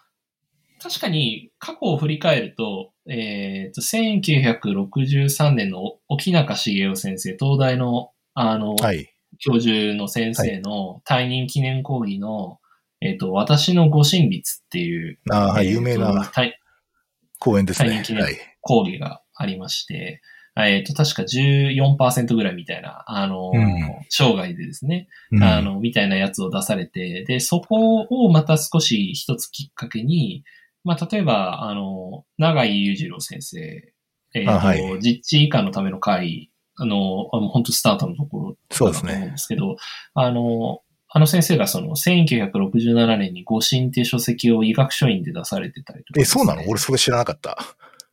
[0.80, 9.14] 確かに過去を振り返ると、えっ、と、1963年の沖中茂雄先生、東大の、あの、はい。
[9.38, 12.58] 教授の先生の退任記念講義の、
[13.00, 15.70] えっ、と、私の誤信率っていう、ああ、はい。
[15.70, 16.52] 有名な退
[17.38, 17.90] 公演ですね。
[17.90, 18.36] 大人気ねはい。
[18.60, 20.20] 講義がありまして、
[20.56, 23.78] えっ、と、確か14%ぐらいみたいな、あの、うん
[24.10, 30.44] 生涯でですね、うんあの、みたいなやつを出されて、で、そこをまた少し一つきっかけに、
[30.88, 33.92] まあ、例えば、あの、長井裕次郎先生、
[34.34, 39.30] えっ、と、あはい実地以下のための会、あの、あの本当スタートのところそうですだと思うんね。
[39.32, 39.76] ですけど、
[40.14, 46.62] あの、あの先生がその1967年に誤信っていう書籍を医学書院で出されてたりとか、え、そうなの？
[46.66, 47.58] 俺それ知らなかった。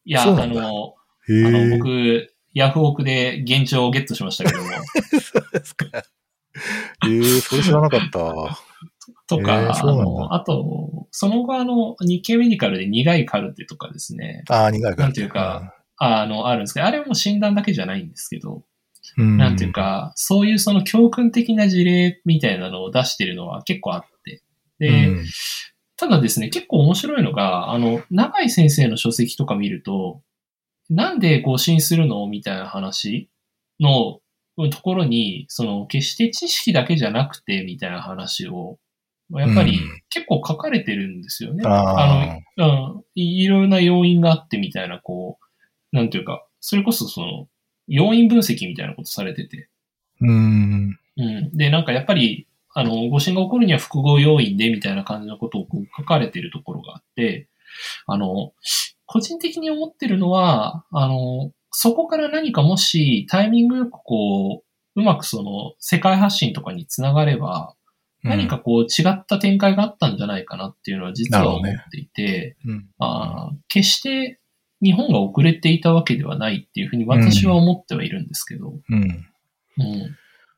[0.03, 0.95] いや、あの、
[1.29, 1.77] へあの、え。
[1.77, 4.69] 僕、ヤフオクで現状をゲットしましたけども、
[5.21, 6.03] そうですか。
[7.07, 8.19] ええ、それ知らなかった。
[9.27, 14.95] とか、へーあの、あと、その後あの、日経メディカルで苦いカルテとかですね、ああ、苦いから。
[14.95, 18.63] なんていうかあの、あるんですけど、あれはもう診断だけじゃないんですけど、
[19.17, 24.41] うん、なんていうか、そういうその教訓的な事例みたいなのを出してるのは結構あって、
[24.79, 25.25] で、うん、
[25.97, 30.21] ただですね、結構面白いのが、あの、長井先生の書籍とか見ると、
[30.89, 33.29] なんで誤信するのみたいな話
[33.79, 34.19] の
[34.69, 38.77] ところに、その、決して知識だけじゃなくて、みたいな話を、
[39.31, 41.63] やっぱりうん結構書かれてるんですよね。
[41.65, 45.39] ああ、の、うん、いいろいろな要因があってみたいな、こ
[45.91, 47.47] う、なんていうか、それこそその、
[47.87, 49.69] 要因分析みたいなことされてて、
[50.21, 50.99] うん。
[51.17, 51.57] うん。
[51.57, 57.47] で、なんかやっぱり、あの、誤信が起こるには複合要因で、みたいな感じのことをこう書かれているところがあって、
[58.07, 58.53] あの、
[59.05, 64.63] 個人的に思ってるのは、あの、そこから何かもしタイミングよくこ
[64.95, 67.74] う、うまくその世界発信とかにつながれば、
[68.27, 74.39] 何かこう違った展開があったんじゃないかなっていうのは実は思っていて、うん、あー決して
[74.81, 79.01] 日本が遅れていたわけではないっていうふうに私は思ってはいるんですけど、うん。
[79.01, 79.25] うん。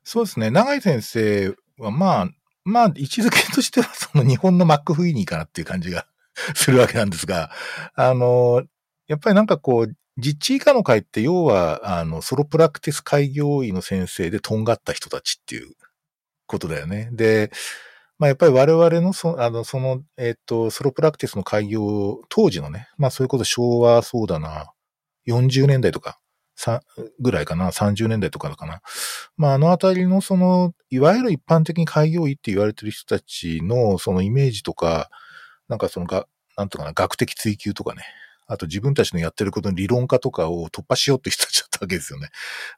[0.04, 0.52] そうですね。
[0.52, 2.30] 長井先生は、まあ、
[2.66, 6.08] まあ、位置づけとしては、その日本のマックフィーニーかなっていう感じが
[6.56, 7.52] するわけなんですが、
[7.96, 8.64] あの、
[9.08, 15.76] やっぱりなんかこう、実地以下の会って、要は、あの、ソロプラクティス開業医の先生でとんがった人たちっていう
[16.48, 17.10] ことだよね。
[17.12, 17.52] で、
[18.20, 24.72] まあやっぱり我々のそ、あの、その、えっ、と、ソロプラクティスの開業、当時のね、まあそういうこと昭和そうだな、
[25.28, 26.20] 40年代とか、
[26.56, 26.82] さ、
[27.20, 28.82] ぐらいかな、30年代とかかな。
[29.38, 35.10] まああのあたりのその、いわゆる一般的に開業医って言われてる人たちのそのイメージとか、
[35.68, 38.04] なんかそのが、なんとかな、学的追求とかね。
[38.48, 42.30] あと自分たちのやってることの理論化とかを突破しようって人たちだったわけですよね。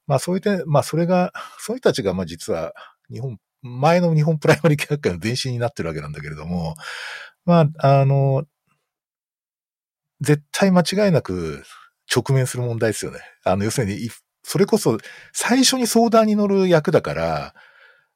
[0.08, 2.74] まあそういった、まあそれが、そういう人たちがまあ実は
[3.12, 6.76] 日本、前の日本プライマリー教育会の前身になってるわけなんだけれども、
[7.46, 8.46] まあ、あの、
[10.22, 11.64] 絶対間違いなく
[12.14, 13.20] 直面する問題ですよね。
[13.44, 14.10] あの、要するに、
[14.44, 14.98] それこそ
[15.34, 17.54] 最初に相談に乗る役だから、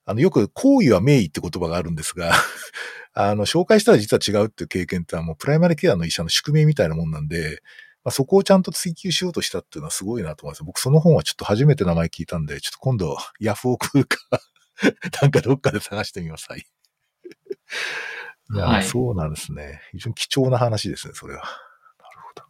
[0.06, 2.34] あの、よく行為は名医って言葉があるんですが、
[3.14, 7.62] あの、紹介したら実は違うっていう経験ってはもうプライマリケアの医者の宿命みたいなもんなんで、
[8.04, 10.64] まあ、そこをちゃんと追求しようとしたっていうのはすごいなと思います。
[10.64, 14.18] 僕その本はちょっと初めて名前聞いたんで、ちょっと今度ヤフオクか、
[15.22, 16.48] なんかどっかで探してみます。
[16.50, 16.66] はい。
[18.54, 19.82] いや、はいそうなんですね。
[19.92, 21.42] 非常に貴重な話ですね、それは。
[21.42, 21.52] なる
[22.28, 22.44] ほど。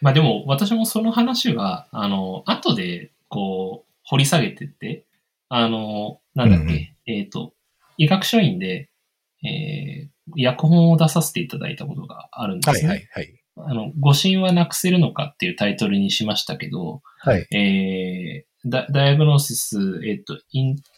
[0.00, 5.06] まあでも、私もその話は、あの、後で、こう、掘り下げてって、
[5.48, 7.54] あの、なんだっけ、うんうんえっ、と、
[7.96, 8.90] 医学書院で、
[9.44, 12.88] えー、訳本を出させていただいたことがあるんですね。
[12.88, 13.42] はいはいはい。
[13.58, 17.46] あの、誤信はなくせるのかっていうタイトルにしましたけど、はい。
[17.56, 20.38] えー、ダダイアグノシス、えっ、と、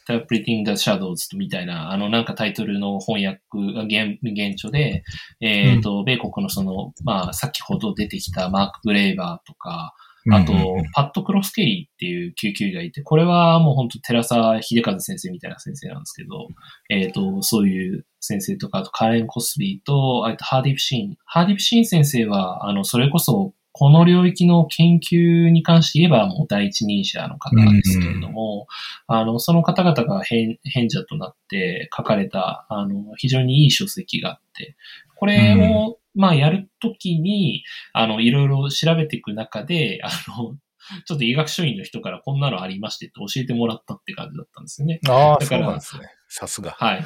[0.09, 3.41] Interpreting the Shadows みたいな、あの、なんかタイトルの翻訳
[3.75, 5.05] が現現著で、
[5.41, 9.95] えっ、と、米国のその、まあ、先ほど出てきたマーク・グレーバーとか、
[10.31, 10.53] あと
[10.95, 16.49] パッド・クロス・ケリーっていう救急医がいて、これはもう本当寺澤秀和先生みたいな先生なんですけど、
[16.91, 21.17] えっ、と、そういう先生とか、あとカレン・コスビーと、あとハーディプ・シーン。
[21.25, 28.67] ハーディプ・シーン先生は、あの、それこそ、この領域の研究に関して言えばもう第一人者の方ですけれども、
[29.07, 34.77] あの、その方々が変変者となって書かれた、あの、非常にいい書籍があって、
[35.15, 37.63] これを、まあ、やるときに、
[37.93, 40.57] あの、いろいろ調べていく中で、あの、
[41.05, 44.99] ちょっと医学書院の人からこんなのありましてって教えてもらったって感じだったんですよね。
[45.09, 46.11] ああ、そうなんですね。
[46.27, 46.73] さすが。
[46.73, 47.05] はい。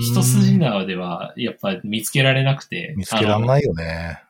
[0.00, 2.94] 一筋縄では、やっぱり見つけられなくて。
[2.96, 4.24] 見つけられないよね。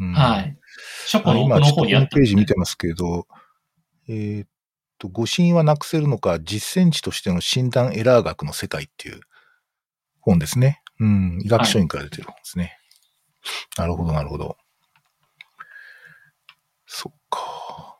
[0.00, 0.56] うんはい。
[1.06, 3.26] 書庫の今、奥ちょっとホームの方にあったページ見てますけど、
[4.08, 4.48] えーっ
[4.98, 9.20] と、誤診はなくせるのか、実践値としての診断エラー学の世界っていう
[10.20, 10.82] 本ですね。
[11.00, 12.78] うん、医学書院から出てる本ですね。
[13.76, 14.56] なるほど、なるほど。
[16.86, 17.98] そっか。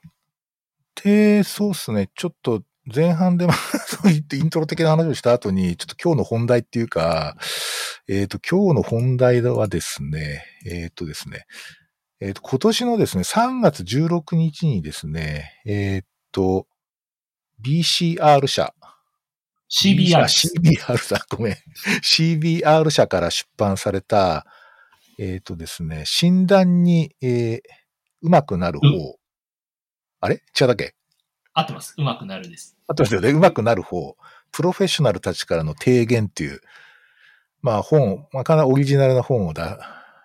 [1.02, 2.10] で、そうっすね。
[2.14, 2.62] ちょっと
[2.92, 7.36] 前半で、 まあそう言ってイントロ的な話をした後に、ちょっと今日の本題っていうか、
[8.08, 11.46] えっ、と、今日の本題はですね、えっ、とですね、
[12.20, 16.66] えっ、と、今年のですね、3月16日にですね、えっ、と、
[17.62, 18.74] BCR 社。
[19.70, 21.56] CBR あ CBR 社、 ごめん。
[22.02, 24.46] CBR 社から出版された、
[25.18, 27.60] えっ、とですね、診断に、えー、
[28.22, 28.86] うまくなる方。
[28.88, 29.16] う
[30.20, 30.36] あれ？
[30.58, 30.94] 違うだっけ？
[31.52, 31.94] 合ってます。
[31.98, 32.76] うまくなるです。
[32.86, 34.16] あとですよね、うまくなる方。
[34.52, 36.60] プロフェッショナルたちからの提言っていう、
[37.60, 39.78] まあ本、まあかなりオリジナルな本をだ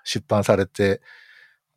[0.04, 1.02] 出版されて、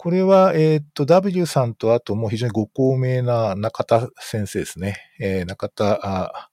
[0.03, 4.97] これは、えーっと、W さんとあともう非常にご高名な中田先生ですね。
[5.21, 6.49] えー中田あ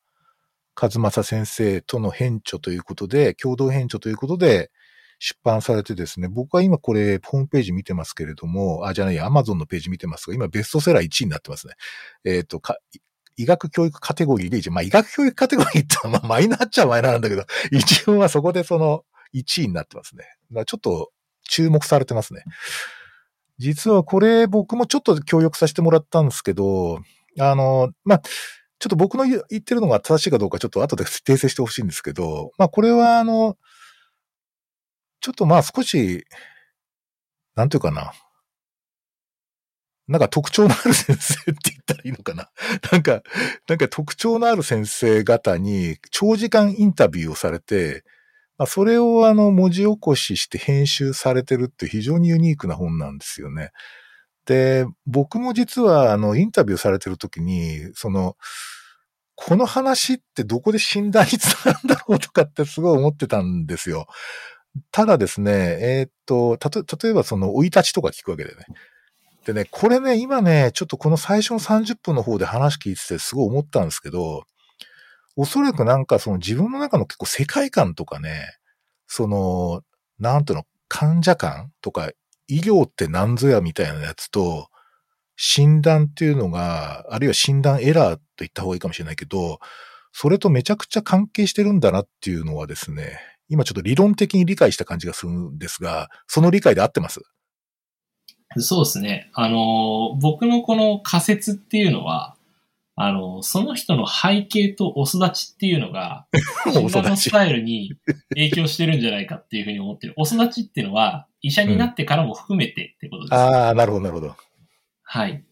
[0.79, 4.69] 和正先生との編著ということで、共同編著ということで
[5.17, 11.73] 出版されてですね、僕は今これホームページ見てますけれども、あ、じゃない、アマゾンのページ見てますが、今ベストセラー1位になってますね。
[12.25, 12.77] えーっと、か
[13.35, 20.25] 医学教育カテゴリーで一応、まあ医学教育カテゴリーってまあマイナーっちゃマイナーなんだけど、一応はそこでその1位になってますね。
[20.51, 21.09] だからちょっと
[21.49, 22.43] 注目されてますね。
[23.59, 27.01] 実はこれ僕もちょっと協力させてもらったんですけど、
[27.39, 33.57] あの、まあ、ちょっと僕の言ってるのが正しいかどうかちょっと後で訂正してほしいんですけど、まあこれはあの、
[35.19, 36.25] ちょっとまあ少し、
[37.55, 38.13] なんていうかな。
[40.07, 42.49] なんか特徴のある先生って言ったらいいのかな。
[42.91, 43.21] なんか、
[43.67, 48.03] なんか特徴のある先生方に長時間インタビューをされて、
[48.59, 53.71] まあ、それをあの文字起こしして編集されてるって非常にユニークな本なんですよね。
[54.45, 58.35] で、僕も実はあのインタビューされてる時に、その、
[59.35, 64.07] この話ってどこで診断につながるんだろうとかってすごい思ってたんですよ。
[64.91, 68.65] ただですね、えーっと、たと、例えばその、生い立ちとか聞くわけでね。
[69.45, 74.43] でね、これね、今ね、ちょっとこの最初の30分の方で話聞いててすごい思ったんですけど、
[75.41, 78.57] おそらくなんかその自分の中の結構世界観とかね、
[79.07, 79.83] その、
[80.19, 82.11] なんていうの、患者観とか、
[82.49, 84.67] 医療って何ぞやみたいなやつと、
[85.37, 89.59] 診断っていうのが、あるいは診断エラーと言った方がいいかもしれないけど、
[90.11, 97.21] それとめちゃくちゃ関係してるんだなっていうのはですね、今ちょっと理論的に理解した感じがするんですが、その理解で合ってます？
[98.57, 99.31] そうですね。
[99.33, 102.35] あの、僕のこの仮説っていうのは、
[103.01, 106.27] あの、その人の背景とお育ちっていうのが、
[106.67, 107.93] 診断のスタイルに
[108.31, 110.13] 影響してるんじゃないかっていうふうに思ってる。
[110.17, 113.33] お育ちっていうのは、医者になってからも含めてってことです。
[113.35, 114.35] ああ、なるほど、なるほど。
[115.03, 115.45] はい。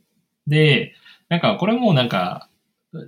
[0.45, 0.93] で、
[1.29, 2.49] なんか、これもなんか、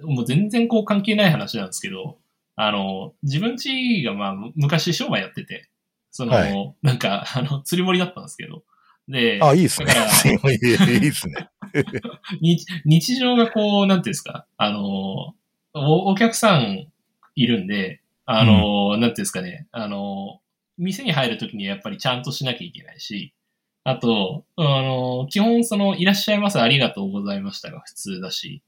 [0.05, 2.17] もう全然こう関係ない話なんですけど、
[2.55, 5.69] あの、自分ちがまあ、昔商売やってて、
[6.11, 8.63] その、はいなんか、あの、釣り堀だったんですけど、
[9.09, 9.93] で、あいいですね
[10.31, 11.49] いいですね。
[12.41, 15.35] 日日常がこう、なんていうんですか、あの、
[15.73, 16.87] おお客さん
[17.35, 20.39] いるんで、あの、なんていうんですかね、あの、
[20.77, 23.33] 店に入るときにやっぱりちゃんとしなきゃいけないし、
[23.83, 28.61] あと、あの、基本その、いらっしゃいます、ありがとうございましたが普通だし、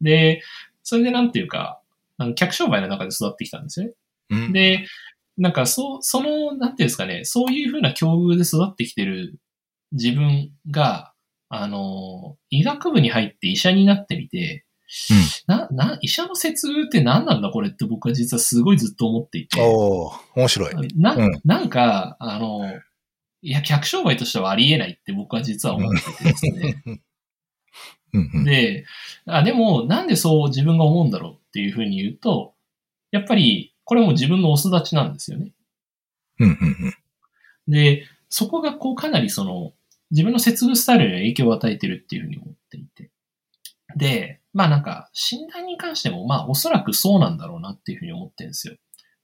[0.00, 0.42] で、
[0.82, 1.80] それでなんていうか、
[2.18, 3.92] あの客商売の中で育ってきたんですよね。
[4.30, 4.86] うん、で、
[5.38, 9.38] なんか、そう、その、なんていうんですかね、そういうふうな境遇で育ってきてる
[9.92, 11.12] 自分が、
[11.48, 14.64] あの、医学部に入って医者になってみて、
[15.46, 19.60] な、な、医者の接遇って何なんだこれって僕は実はすごいずっと思っていて。
[19.60, 20.88] おー面白い。
[20.96, 22.80] な、うんなんか、あの、
[23.42, 26.82] いや、客商売としてはありえないって僕は実は思っててですね。
[28.14, 28.86] うんうんで、
[29.26, 32.54] あ、でも、なんでそう自分が思うんだろうっていうふうに言うと、
[33.10, 35.52] やっぱり、これも自分のお育ちなんですよね。
[36.40, 36.94] うんうん
[37.70, 39.74] で、そこがこうかなりその、
[40.10, 43.10] 自分の接遇スタイルに影響を与えてるっていうふうに思っていて。
[43.96, 48.76] で、まあなんか、診断に関しても、まあおそらくそうなんだろうなっていうふうに思ってるんですよ。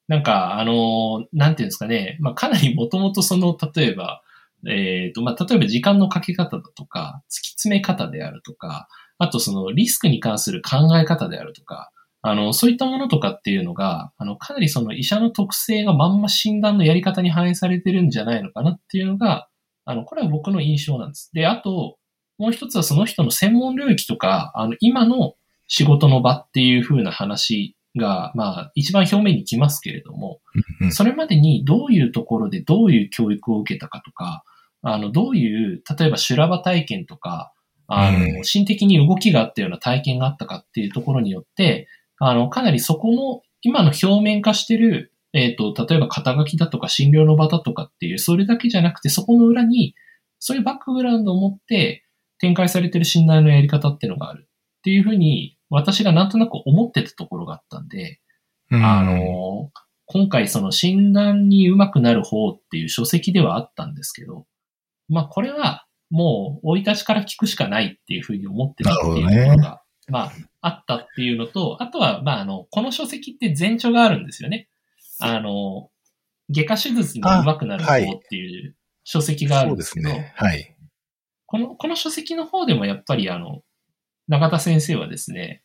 [0.09, 4.23] なんか、あの、なんていうんですかね、まあかなりもともとその、例えば、
[4.67, 11.91] えっ、と、まあ例えば時間のかけ方だとか、突き詰め方であるとか、あとそのリスクに関する考え方であるとか、
[12.27, 19.49] あの、そういったものとかっていうのが、あの、かなりその医者の特性がまんま診断のやり方に反映されてるんじゃないのかなっていうのが、
[19.85, 21.31] あの、これは僕の印象なんです。
[21.33, 21.97] で、あと、
[22.39, 25.35] もう一つはその人の専門領域とか、あの、今の
[25.67, 30.41] 仕事の場っていう風な話が、まあ、一番表面に来ますけれども、
[30.81, 34.45] うんそれまでにどういうところでどういう教育を受けたかとか、
[34.83, 37.53] あの、どういう、例えば修羅場体験とか、
[37.87, 49.95] あの、うん心的に動きがあったような体験があったかっていうところによって、あの、かなりそこの、今の表面化してる、えっ、と、例えば肩書きだとか診療の場だとかっていう、それだけじゃなくて、そこの裏に、
[50.39, 52.05] そういうバックグラウンドを持って
[52.39, 54.49] 展開されてる診断のやり方っていうのがある。
[54.79, 58.21] っていうふうに、私がなんとなく思ってたところがあったんで、
[58.71, 58.85] うん。
[58.85, 59.71] あの、
[60.07, 64.47] 今回その診断に上手くなる方っていう書籍ではあったんですけど、
[65.09, 74.69] まあこれはもう生い立ちから聞くしかないっていうふうに思ってたっていうところが、まああったっていうのと、あとはまああの、この書籍って前著があるんですよね。
[75.21, 75.91] あの、
[76.51, 80.33] 外科手術に上手くなる方っていう書籍があるんですけど、すね。
[80.37, 80.77] はい。
[81.47, 83.63] この、この書籍の方でもやっぱりあの、
[84.29, 85.63] 中田先生はですね、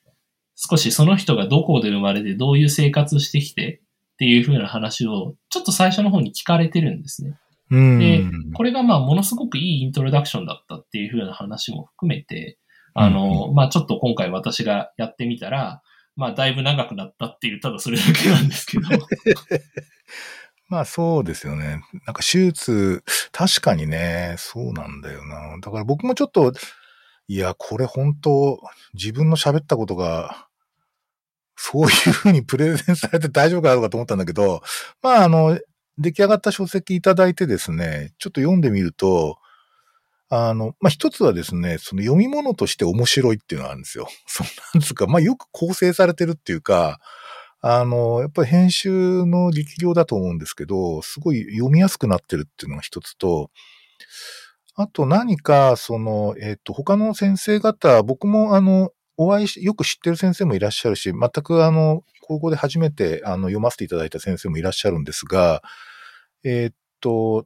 [0.56, 3.82] 少しその人がどこで生まれてどういう生活してきて
[4.14, 7.40] っていう風な話をちょっと最初の方に聞かれてるんですね。
[7.72, 8.00] うん。
[8.00, 12.58] でこれがまあものすごくいいイントロダクションだったっていう風な話も含めて、
[12.94, 15.82] あの、まあちょっと今回私がやってみたら、
[16.20, 18.90] まあだいぶ長くなったっていう、ただそれだけなんですけど。
[20.68, 21.82] まあそうですよね。
[22.06, 25.58] なんか手術、確かにね、そうなんだよな。
[25.62, 26.52] だから僕もちょっと、
[27.30, 28.60] いや、これ本当
[28.94, 30.50] 自分の喋ったことが、
[31.56, 34.62] そういうふうにプレゼンされて大丈夫かどうかと思ったんだけど、
[35.02, 35.58] まああの、
[35.98, 39.38] 出来上がった書籍いただいてですね、ちょっと読んでみると、
[40.30, 44.08] あの、まあ、一つはですね、その読み物として面白いっていうのがあるんですよ。
[44.28, 47.00] そうなんつうか、まあ、よく構成されてるっていうか、
[47.62, 53.50] あの、やっぱり編集の力量だと思うんですけど、すごい読みやすくなってるっていうのが一つと、
[54.76, 65.62] あと何か、その、えっ、と、他の先生方、僕もあの、お会いし、よく知ってる先生もいらっしゃるし、全くあの、高校で初めてあの読ませていただいた先生もいらっしゃるんですが、
[66.46, 67.46] えっと、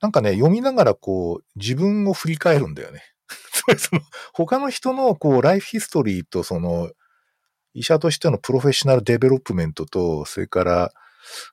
[0.00, 3.02] なんかね、読みながらこう、自分を振り返るんだよね。
[3.52, 4.00] つまりその、
[4.32, 6.90] 他の人のこう、 life history とその、
[7.74, 10.92] 医者としての professional development と、それから、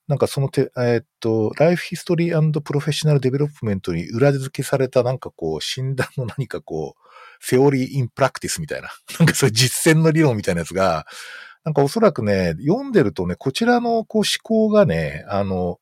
[0.07, 7.01] なんかそのて、えーっと、 life history professional development に裏付けされたなんかこう、診断の何かこう、
[7.39, 8.89] セオリーインプラクティスみたいな、
[9.19, 11.05] なんかそういう実践の理論みたいなやつが、
[11.63, 15.79] なんかおそらくね、読んでるとね、こちらのこう思考がね、あの、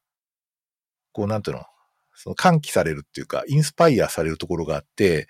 [1.12, 1.64] こうなんていうの、
[2.16, 5.28] その喚起されるっていうか、インスパイアされるところがあって、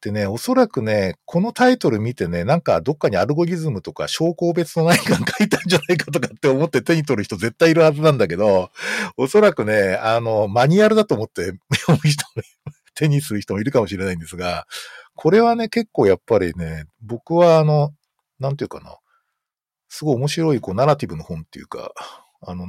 [0.00, 8.70] でね、おそらくね、このタイトル見てね、なんかどっかにアルゴリズムとか証拠別の何か書いたんじゃないかとかって思って手に取る人絶対いるはずなんだけど、
[9.16, 12.24] おそらくね、あの、マニュアルだと思って読む人、
[12.94, 14.66] 手にする人もいるかもしれないんですが、
[15.16, 17.92] これはね、結構やっぱりね、僕はあの、
[18.38, 18.96] なんていうかな、
[19.88, 21.92] すごい面白いこうナラティブの本っていうか、
[22.42, 22.66] あの、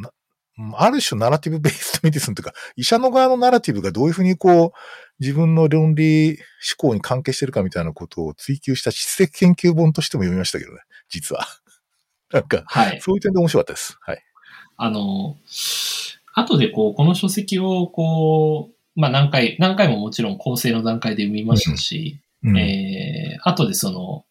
[0.77, 4.71] ある種ナラティブベースメディスンというか、医者の側のナラティブがどういうふうにこう、
[5.19, 6.37] 自分の論理思
[6.77, 10.79] 考に関係してるかみたいなことを追求した実績研究本としても読みましたけどね、
[11.09, 11.45] 実は。
[12.31, 13.01] なんか、はい。
[13.01, 13.97] そういう点で面白かったです。
[14.01, 14.23] はい。
[14.77, 15.37] あの、
[16.33, 24.25] 後でこう、この書籍をこう、まあ何回、何回ももちろん構成の段階で読みましたし、うんえー、後でその、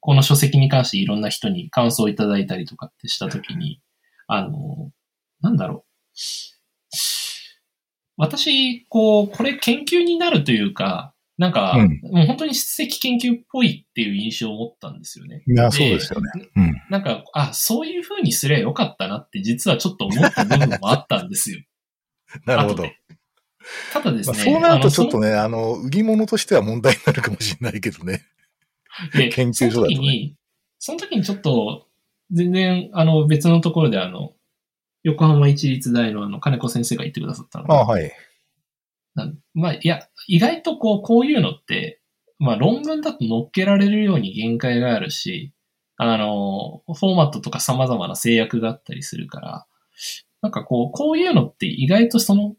[0.00, 3.80] この書籍に関していろんな人に感想をいただいたりとかってしたときに、
[4.26, 4.90] あの、
[5.44, 6.16] なんだろう。
[8.16, 15.42] 私、こう、これ研究になるというか、なんか、うんもう本当に質的研究っぽいっていう印象を持ったんですよね。
[15.46, 16.30] いや、そうですよね。
[16.56, 16.82] うん。
[16.90, 21.60] なんか、あ、そういう風にすりゃよかったなって実はちょっと思った部分もあったんですよ。
[22.46, 22.84] なるほど。
[23.92, 24.44] ただですまあ、ね。
[24.44, 28.22] そうなるとちょっとね、あの、売り物としては問題になるかもしれないけどね。
[29.12, 30.36] 研究所だとねその時に、
[30.78, 31.88] その時にちょっと、
[32.30, 34.33] 全然、あの、別のところであの、
[35.04, 38.12] 横浜市立大のあの、金子先生が言ってくださったのがああ、はい。
[39.54, 42.00] まあ、いや、意外とこう、こういうのって、
[42.38, 45.52] まあ、論文だと乗っけられるように限界があるし、
[45.96, 49.66] あの、フォーマットとか様々な制約があったりするから、
[50.42, 52.56] なんかこう、こういうのって意外とその、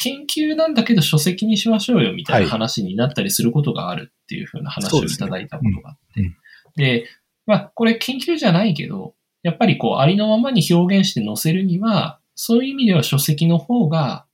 [0.00, 6.00] 研究なんだけど書籍にしましょうよみたいな話になったりすることがあるっていうふうな話をいただいたことがあって。
[6.14, 6.28] そうで
[6.76, 7.00] すね。
[7.00, 7.08] で、
[7.46, 14.26] まあ、これ研究じゃないけど、やっぱりこう、ありのままに表現して載せるには、そういう意味では書籍の方が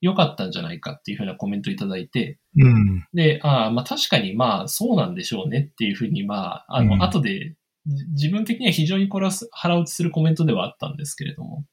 [0.00, 3.06] 良かったんじゃないかっていうふうなコメントいただいて、うん。
[3.14, 7.54] で、ああ、まあ確かにまあそうなんでしょうねっていうふうにまあ、あの、うん後で、
[7.86, 11.64] じ自分的には非常にこれは腹落ちするコメントではあったんですけれども。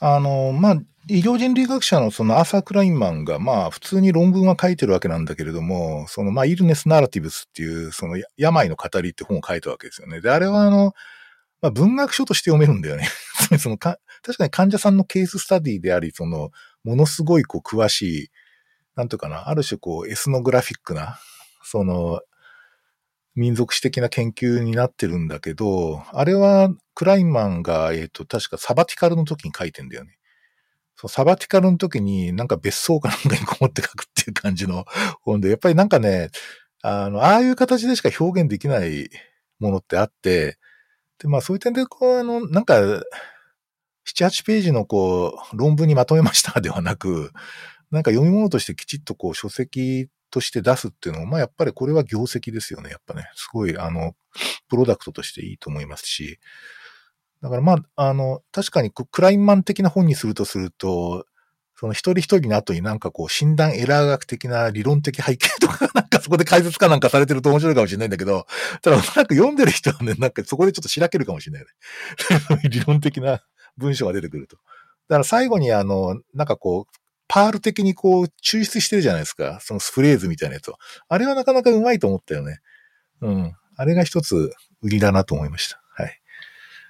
[0.00, 0.76] あの、まあ、
[1.10, 10.20] 医療人類学者のそのアーサー・クラインマンが、まあ、普通に論文は書いてるわけなんだけれども、その、まあ、イルネス・ナラティブスっていう、その、病の語りって本を書いたわけですよね。
[10.20, 10.92] で、あれはあの、
[11.60, 13.08] まあ、文学書として読めるんだよね。
[13.58, 16.50] そのか、確かに患者さんのケーススタディであり、その、
[16.84, 18.28] ものすごいこう詳しい、
[18.94, 21.18] なんというかな、ある種こうエスノグラフィックな、
[21.62, 22.20] その、
[23.38, 30.18] 民族史的な研究になってるんだけど、あれはクライマンが、えっ、ー、と、確かサバティカルの時に書いてんだよね。
[30.96, 34.84] そう、サバティカルの時になんか別荘かなんかにこもって書くっていう感じの
[35.22, 36.30] 本で、やっぱりなんかね、
[36.82, 39.08] あの、ああいう形でしか表現できない
[39.60, 40.58] ものってあって、
[41.20, 43.02] で、まあそういう点で、こう、あの、なんか、7、
[44.04, 47.30] 8ページのこう、論文にまとめましたではなく、
[47.92, 52.90] なんか読み物としてきちっとこう、書籍として出すっていうのも、まあやっぱりこれは業績ですよね。
[52.90, 54.14] やっぱね、すごい、あの、
[54.68, 56.38] プロダクトとしていいと思いますし、
[57.42, 61.24] だからまあ、あの、確かにクライマン的な本にするとすると、
[61.76, 68.48] その一人一人の後になんかこう診断エラー学的な理論的背景とか なんかそこで解説かなんかされてると面白いかもしれないんだけど、
[68.82, 71.68] ただおそらく読んでる人はね、なんかそこでちょっとしらけるかもしれないね。
[72.68, 73.44] 理論的な
[73.76, 74.56] 文章が出てくると。
[74.56, 79.58] だから最後にあの、なんかこう、パール的にこう抽出してるじゃないですか。
[79.60, 80.78] そのフレーズみたいなやつを。
[81.08, 82.60] あれはなかなかうまいと思ったよね。
[83.20, 83.52] うん。
[83.76, 84.52] あれが一つ
[84.82, 85.80] 売りだなと思いました。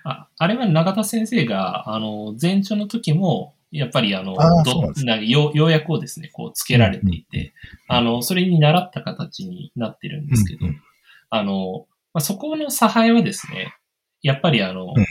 [0.04, 7.52] ああれは永田先生が、あの、前兆の時も、やっぱりあの、あどな要要約をですね、こう、つけられていて、
[7.90, 10.80] うん、あの、それに習った形になってるんですけど、うん、
[11.28, 13.76] あの、まあ、そこの差配はですね、
[14.22, 15.06] やっぱりあの、うん、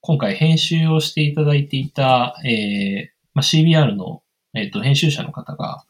[0.00, 4.22] 今回編集をしていただいていた、えーまあ、CBR の、
[4.54, 5.84] えっ、ー、と、編集者の方が、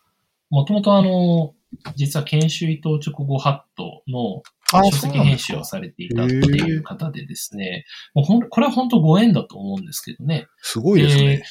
[0.50, 1.54] もともとあの、
[1.94, 4.42] 実は研修医等直後ハットの
[4.90, 7.84] 書籍編集をされていたっていう方でですね、
[8.14, 10.46] もうほんこれは本当ご縁だと思うんですけどね。
[10.60, 11.42] すごいですね。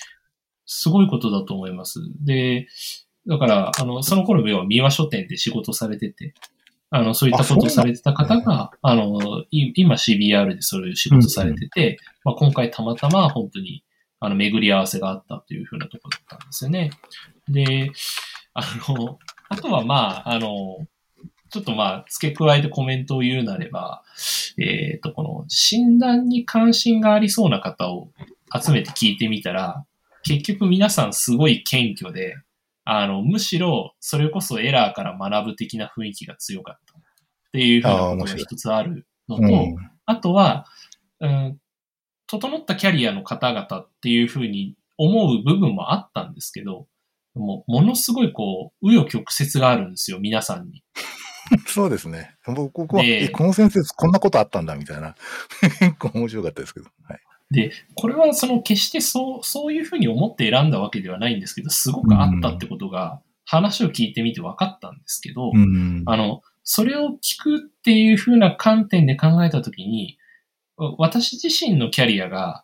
[0.66, 2.00] すごいことだと思います。
[2.24, 2.68] で、
[3.28, 6.34] だから、あの、その頃は三輪書店で仕事されてて、
[6.92, 13.84] あの、そういったことをされてた方が、あ,、の、今 CBR でそういう仕事されてて、うんうん、まあ、今回たまたま本当に、
[14.20, 16.92] あの、巡り合わせがあったというふうなところだったんですよね。
[17.48, 17.92] で、
[18.54, 20.88] あの、あとはまあ、あの、
[21.50, 24.04] ちょっとまあ、付け加えてコメントを言うなれば、
[24.58, 28.12] えっ、ー、と、この診断に関心がありそうな方を
[28.56, 29.86] 集めて聞いてみたら、
[30.24, 32.36] 結局皆さんすごい謙虚で、
[32.86, 37.02] あの、むしろそれこそエラーから学ぶ的な雰囲気が強かったっ
[37.52, 40.66] ていうふうなことが一つあるのと、あうん、あとは、
[41.20, 41.58] うん、
[42.30, 46.88] 整ったキャリアの方々っていうふうに思う部分もあったんですけど、
[47.34, 50.84] もう、ものすごいこう、紆余曲折があるんですよ、皆さんに。
[51.66, 52.36] そうですね。
[52.46, 55.16] 僕、は、え、この先生、こんなことあったんだ、みたいな。
[55.80, 56.88] 結構面白かったですけど。
[57.04, 57.20] はい。
[57.50, 70.19] で、これはその決してそう、そういうふうに思って選んだわけではないんですけど、すごくあったってことが、話を聞いてみて分かったんですけど、うん、あの、それを聞くっていうふうな観点で考えたときに、
[70.98, 72.64] 私自身のキャリアが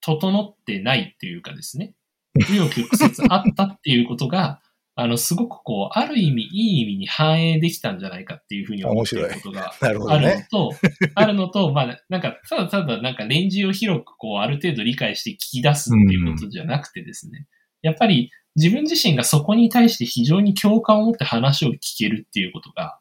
[0.00, 1.94] 整ってないっていうかですね、
[2.38, 4.60] 紆余曲折あったっていうことが、
[4.94, 10.06] あの、すごくこう、ある意味、いい意味に反映できたんじゃないかっていうふうに思っていることがあるの
[10.50, 17.46] と、ね、あるのと、まあ、なんか、ただただなんかレンジを広くこう、ある程度理解して聞き出すっていうことじゃなくてですね、
[17.82, 22.98] うん、やっぱり自分自身がそこに対して非常に共感を持って話を聞けるっていうことが、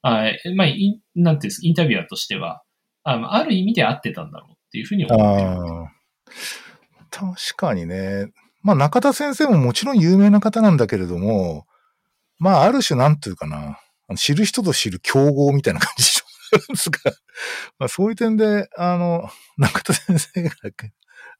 [0.00, 2.62] あまあ、いなんていうんですか、インタビュアーとしては、
[3.04, 6.34] あある意味で合ってたんだろうっていうふうに思って。
[7.10, 8.32] 確かにね。
[8.62, 11.66] まあ中田先生ももちろん有名な方なんだけれども、
[12.38, 13.78] まあある種なんていうかな、
[14.16, 17.12] 知る人ぞ知る競合みたいな感じですか。
[17.78, 19.28] まあそういう点で、あの、
[19.58, 20.50] 中田先生が、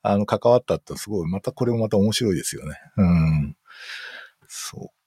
[0.02, 2.76] あの、関わったってすごい、またこれもまた面白いですよね。
[2.96, 3.56] うん。
[4.46, 5.03] そう。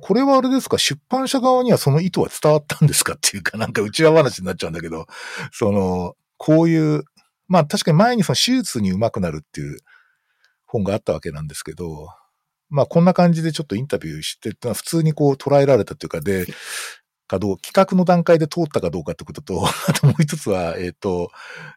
[0.00, 0.76] これはあれですか？
[0.78, 3.14] 出版社側にはその意図は伝わったんですか？
[3.14, 5.06] っていうか、 なんか内輪話になっちゃうんだけど、
[5.52, 7.04] その、こういう、
[7.48, 9.78] まあ確かに前にその手術に上手くなるっていう
[10.66, 12.08] 本があったわけなんですけど、
[12.68, 16.46] まあこんな感じでちょっとインタビューして普通にこう捉えられたというかで、
[17.26, 21.30] かどう、企画の段階で通ったかどうかってことと、 あともう一つは、えっ、ー、と、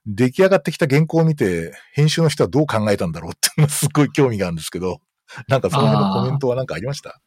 [0.06, 5.02] 出来上がってきた原稿を見て、編集の人はどう考えたんだろうっていうのすごい興味があるんですけど、
[5.48, 7.20] なんかその辺のコメントはなんかありました？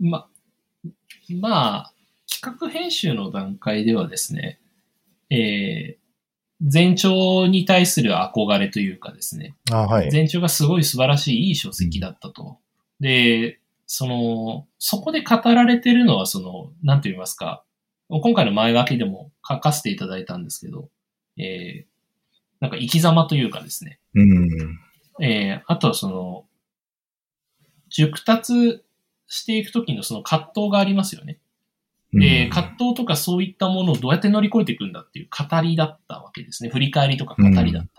[0.00, 0.28] ま、
[1.40, 1.92] まあ、
[2.30, 4.60] 企画編集の段階ではですね、
[5.30, 9.54] えー、前兆に対する憧れというかですね。
[9.70, 10.10] あはい。
[10.10, 12.58] 前兆がすごい素晴らしいいい書籍だったと。
[13.00, 17.64] で、その、そこで語られてるのは、その、なんと言いますか、
[18.08, 20.88] 今回の前書きでも書かせていただいたんですけど、
[21.36, 21.86] えー、
[22.60, 23.98] なんか生き様というかですね。
[24.14, 24.48] うん。
[25.20, 26.46] えー、あとはその、
[27.88, 28.83] 熟達
[29.34, 31.38] していくときのその葛藤がありますよね。
[32.12, 36.70] で、葛藤とかそういったものをどうやって乗り越えていくんだっていう語りだったわけですね。
[36.70, 37.90] 振り返りとか語りだった。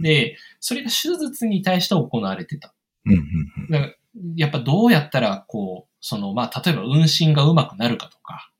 [0.00, 2.72] で、それが手術に対して行われてた。
[3.70, 3.94] だから
[4.36, 8.52] やっぱどうやったら、こう、その、まあ、例えば運針がうまくなるかとか、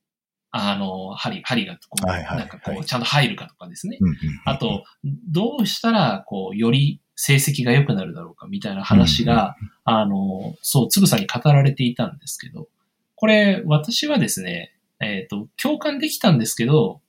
[0.51, 3.99] あの、針、針がこう、なんかこう、ちゃんと入るかとかですね。
[4.45, 12.69] あと、どうしたら、こう、より成績が良くなるだろうかみたいな話が、あの、そう、つぶさに語られていたんですけど、
[13.17, 17.01] これ、私はですね、えっ、ー、と、共感できたんですけど、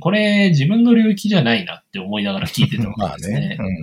[0.00, 3.54] これ自分の領域じゃないなって思いながら聞いてたわけですね。
[3.56, 3.80] まあね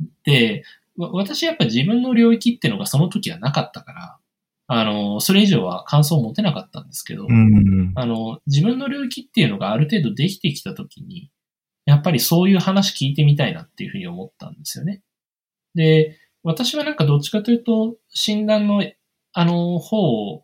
[0.00, 0.64] うん、で、
[0.98, 4.18] 私やっぱ自分の領域っていうのがその時はなかったから、
[4.66, 11.30] あの、それ以上は感想を持てなかったんですけど、うん、あの、自分の領域っていうのがある程度できてきた時に、
[11.86, 15.02] やっぱりそういう話聞いてみたいなっていうふうに思ったんですよね。
[15.74, 18.84] で、私はなんかどっちかというと、診断の、
[19.32, 19.98] あの、方
[20.34, 20.42] を、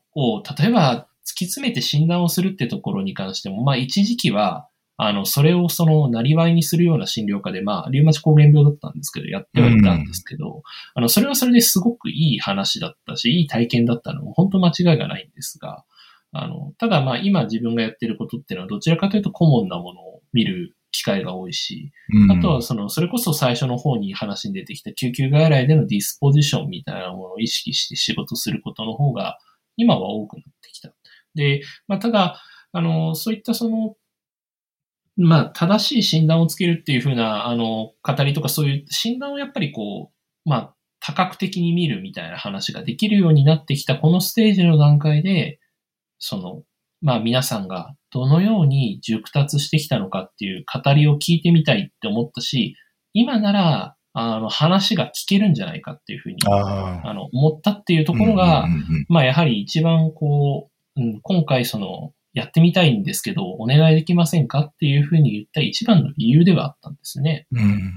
[0.59, 4.69] 例えば突き詰めて診断をするってところに関しても、まあ一時期は、
[5.01, 10.63] あの、それをその、なりわいにするような診療科で、まあ、リウマチ抗原病だったんですけど、やってはいたんですけど、うん、
[10.97, 15.85] あの、それはそれですごくいい話だったし、いい体験だったのも本当間違いがないんですが、
[16.33, 29.39] あの、ただまあ、今自分がやってることっていうのは、どちらかというとコモンなものを見る機会が多いし、うん、あとはその、それこそ最初の方に話に出てきた救急外来でのディスポジションみたいなものを意識して仕事することの方が、
[29.77, 30.93] 今は多くなってきた。
[31.35, 32.41] で、まあ、ただ、
[32.73, 33.97] あの、そういったその、
[35.17, 40.13] まあ、正しい診断をつけるっていうふうな、あの、語りとかそういう診断をやっぱりこ
[40.45, 45.61] う、まあ、多角的に見るみたいな話ができるようになってきたこのステージの段階で、
[46.19, 46.63] その、
[47.01, 52.75] まあ皆さんがどのように熟達してきたのかっていう語りを聞いてみたいって思ったし、
[53.13, 58.67] 今なら、あの、話が聞けるんじゃないかっていうふうに、あの、思ったっていうところが、
[59.09, 67.47] まあやはり一番こう、うん、今回その、やってみたいんですけど、お願いできませんかっていうふうに言った一番の理由ではあったんですね。
[67.53, 67.95] うん、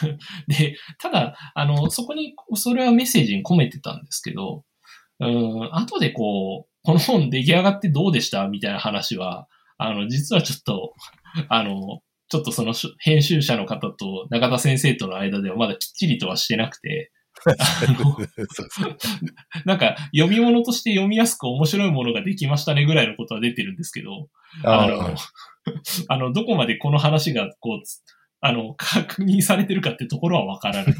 [0.48, 4.64] で、ただ、あの、そこに、それはメッセージに込めてたんですけど、
[5.20, 8.48] うん、後でこう、この本出来上がってどうでした？
[8.48, 10.94] みたいな話は、あの、実はちょっと、
[11.48, 17.10] あの、ちょっとその編集者の方と中田先生との間ではまだきっちりとはしてなくて、
[19.64, 24.28] なんか、読み物として読みやすく面白いものができましたねぐらいのことは出てるんですけど、
[24.64, 25.14] あの、
[26.08, 27.82] あの、どこまでこの話が、こう、
[28.40, 30.94] あの、確認されてるかってところはわからない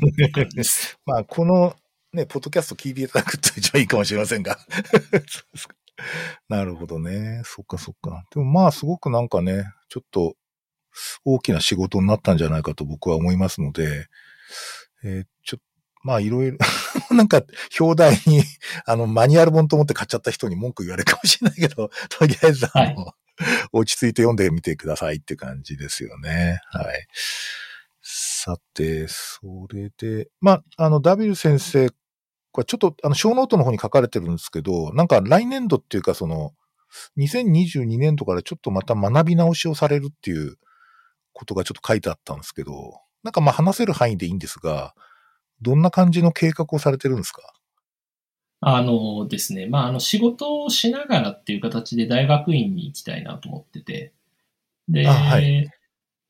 [1.07, 1.75] まあ、この、
[2.13, 4.59] ね、ポッドキャスト聞いていただくと一番いいかもしれませんが。
[6.49, 7.43] なるほどね。
[7.45, 8.25] そっかそっか。
[8.33, 10.35] でもまあ、すごくなんかね、ちょっと、
[11.25, 14.09] 大きな仕事になったんじゃないかと僕は思いますので、
[15.05, 15.63] えー、ちょっ
[16.03, 16.59] まあいろいろ
[17.15, 17.43] なんか、
[17.79, 18.43] 表題に、
[18.87, 23.15] あの、マニュアル本と思って買っちゃった人に文句言われるかもしれないけど、 とりあえず、あの、はい、
[23.73, 26.61] 落ち着いて読んでみてくださいって感じですよね。
[26.71, 27.07] はい。
[28.03, 29.41] さて、そ
[29.73, 31.91] れで、まあ、あの、ダビル先生、
[32.53, 36.53] これちょっと、あの、 show note の方に書かれてるんですけど、なんか来年度っていうか、その、
[37.17, 40.57] 2022年度からちょっとまた学び直しをされるっていう
[41.33, 44.95] ことがちょっと書いてあったんですけど、なんかまあ話せる範囲でいいんですが、
[45.63, 47.55] どんな感じの計画をされてるんですか？
[48.63, 54.13] あのですね、まあ、あの、仕事をしながらっていう形で大学院に行きたいなと思ってて、
[54.89, 55.71] で、はい、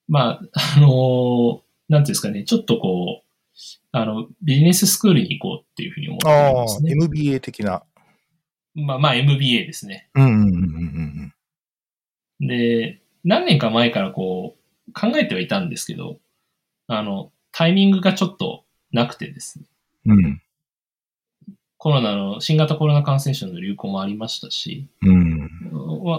[0.06, 0.40] まあ、
[0.76, 3.29] あの、なんていうんですかね、ちょっとこう、
[3.92, 6.90] あの、ビジネススクールに行こうっていうふうに思ってますね。
[6.90, 7.82] ああ、MBA 的な。
[8.74, 10.08] まあ、まあ、MBA ですね。
[10.14, 11.32] うんうんうん
[12.40, 12.46] うん。
[12.46, 14.56] で、何年か前からこ
[14.88, 16.18] う、考えてはいたんですけど、
[16.86, 19.66] あの、タイミングがちょっとなくてですね。
[20.06, 20.42] うん。
[21.76, 25.50] コロナの、新型コロナ感染症の流行もありましたし、うん、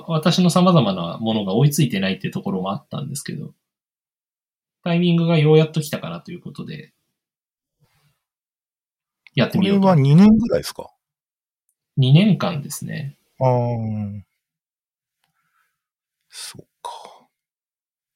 [0.07, 3.53] 私の様々なものが追いついてないっていうところもあったんですけど、
[4.83, 6.93] タイミングがようやっと来たかなということで、
[9.35, 9.81] やってみようと。
[9.87, 10.89] これは2年ぐらいですか
[11.97, 13.17] ?2 年間ですね。
[13.39, 14.31] ああ。
[16.29, 17.27] そっか。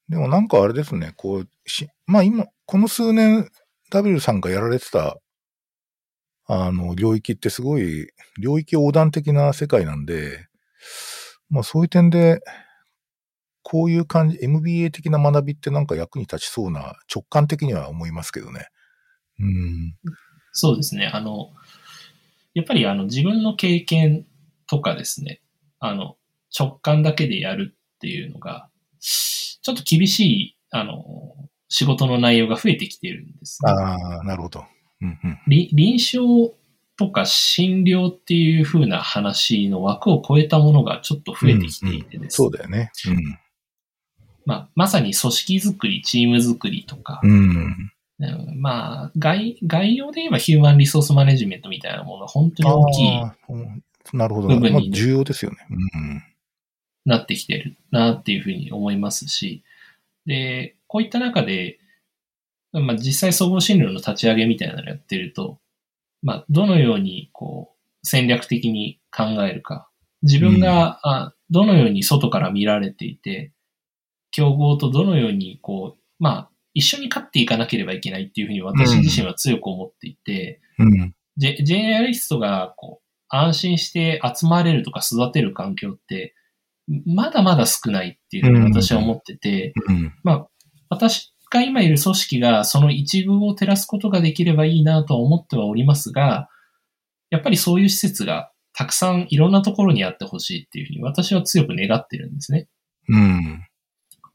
[0.09, 3.49] でもなんかあれですね、こう、し、まあ今、この数年、
[3.91, 5.17] W さんがやられてた、
[6.47, 8.07] あの、領域ってすごい、
[8.39, 10.47] 領域横断的な世界なんで、
[11.49, 12.39] まあそういう点で、
[13.63, 18.67] こういう感じ、MBA 的な学びってなんか役に立ちそうな直感的には思いますけどね。
[19.39, 19.95] うん。
[20.55, 21.11] そうですね。
[21.13, 21.51] あの、
[22.53, 24.25] やっぱりあの自分の経験
[24.67, 25.41] とかですね、
[25.79, 26.15] あの、
[26.57, 31.35] 直感だけでやるっていうのが、ちょっと厳しい、あの、
[31.67, 34.63] 仕事の内容が増えてきているんです、ね、ああ、なるほど。
[35.01, 36.55] うんうんり臨床
[36.97, 42.29] とか診療っていう風な話の枠を超えたものがちょっと増えてきていてですね。
[42.29, 42.91] そうだよね。
[44.45, 47.91] まあ、まさに組織づくり、チームづくりとか、うん。
[48.19, 48.25] うん。
[48.25, 53.21] うんまあ、概、概要で言えばヒューマンリソースマネジメントみたいなものが本当に大きい
[54.13, 54.47] なるほど。
[54.47, 55.57] 部分にまあ重要ですよね。
[55.69, 56.23] うん。
[57.05, 59.63] なってきてるなっていうふうに思いますし、
[60.25, 61.79] で、こういった中で、
[62.71, 65.59] まあ実際総合診療の立ち上げみたいなのやってると、
[66.21, 69.87] まあどのようにこう戦略的に考えるか、
[70.21, 73.51] 自分が、あどのように外から見られていて、
[74.31, 81.15] 競合とどのようにこう、まあ一緒に勝っていかなければいけないっていうふうに私自身は強く思っていて、うん。
[81.37, 86.35] ジェジェネラリストがこう安心して集まれるとか育てる環境って、
[87.05, 90.13] まだまだ少ないっていうふうに私は思ってて、うん。
[90.23, 90.47] まあ、
[90.89, 96.49] 私が今いる組織がその一部を照らすことができればいいなとは思ってはおりますが、
[97.29, 102.67] やっぱりそういう施設がたくさんいろんなところにあってほしいっていうふうに私は強く願ってるんですね。
[103.07, 103.65] うん。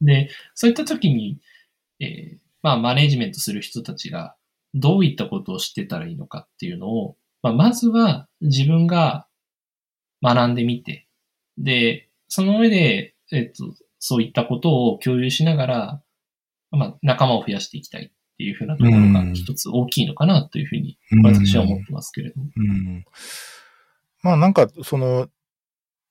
[0.01, 1.39] で、そういった時に、
[2.01, 4.35] えーまあ、マネジメントする人たちが
[4.73, 9.27] どういったことを知ってたらいいのかっていうのを、まあ、まずは自分が
[10.23, 11.07] 学んでみて、
[11.57, 16.01] で、その上で、えっと、そういったことを共有しながら、
[16.71, 22.49] まあ、仲間を増やしていきたいっていうふうなところが一つ大きいのかなというふうに私は思ってますけれども。
[22.55, 23.05] うん。
[24.23, 25.27] まあなんか、その、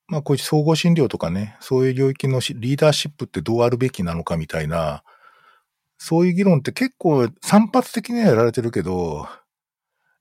[0.08, 5.02] まあこういう総合診療とかね、そういう領域のしリーダーシップってどうあるべきなのかみたいな、
[6.00, 9.28] そういう議論って結構散発的にはやられてるけど、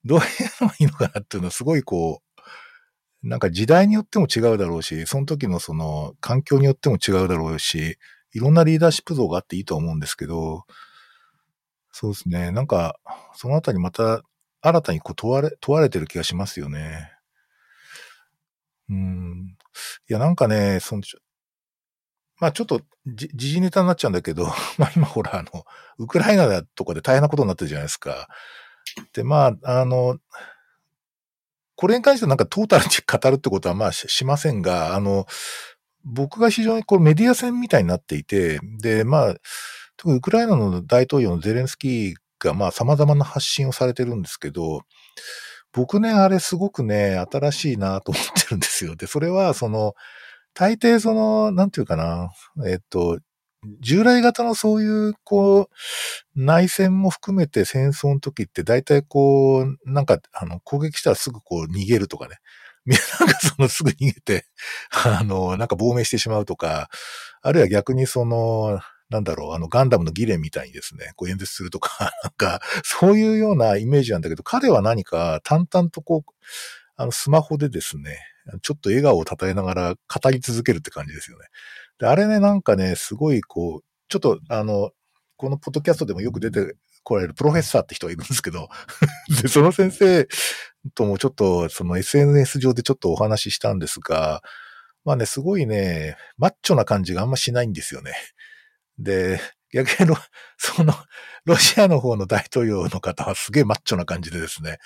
[0.06, 0.26] どうや
[0.62, 2.22] ればいいのかなっていうのはすごいこ
[3.24, 7.98] う、なんか時代によっても違うだろうし、その時のその環境によっても違うだろうし、
[8.34, 10.66] いろんなリーダーシップ像があっていいと思うんですけど、
[11.92, 12.52] そうですね。
[12.52, 13.00] なんか、
[13.36, 14.22] そのあたりまた
[14.62, 17.12] 新たにこう問われ、問われてる気がしますよね。
[18.90, 19.56] うん。
[20.10, 21.04] いや、なんかね、その、
[22.40, 24.46] まあちょっとじ、時事ネタになっちゃうんだけど、
[24.78, 25.66] まあ今ほら、あの、
[25.98, 28.28] ウクライナだとかで大変なことになってるじゃないですか。
[29.14, 30.18] で、まあ、あの、
[31.76, 35.26] これに関してなんかトータルに語るってことはまあししませんが、あの、
[36.04, 39.36] 僕が非常にこうメディア戦みたいになっていて、で、まあ、
[39.98, 44.82] 特にウクライナの大統領のゼレンスキーがまあ様々な発信をされてるんですけど、
[45.72, 48.96] 僕ね、あれすごくね、新しいなと思ってるんですよ。
[48.96, 49.94] で、それはその、
[50.56, 52.32] 大抵その、なんていうかな、
[52.68, 53.20] えっと、
[53.82, 55.68] 従来型のそういう、こう、
[56.36, 62.38] 内戦も含めて戦争の時って大体こう、なんか、あの、攻撃したらすぐこう逃げるとかね。
[62.86, 62.98] な
[63.28, 64.46] なんかそのすぐ逃げて、
[65.06, 66.90] あの、なんか亡命してしまうとか、
[67.42, 68.80] あるいは逆にその、
[69.10, 76.32] なんだろう、あの、ガンダムのギレンみたいにですね、こう演説するとか、なんか、そういうようなイメージなんだけど、彼は何か淡々とこう、
[77.00, 78.20] あの、スマホでですね、
[78.62, 81.46] ちょっと笑顔を称えながら語り続けるって感じですよね。
[81.98, 84.92] で、あれね、なんかね、すごいこう、ちょっとあの、
[85.38, 88.68] このポッドキャストでもよく出てこられるプロフェッサーって人がいるんですけど、
[89.42, 90.28] で、その先生
[90.94, 94.44] ともちょっとその SNS 上でちょっとお話ししたんですが、
[95.06, 98.12] まあね、すごいね、マッチョな感じがあんましないんですよね。
[98.98, 99.40] で、
[99.72, 100.18] 逆にロ、
[100.58, 100.94] その、
[101.46, 104.80] ロシアの方の大統領の方はすげえマッチョな感じでですね、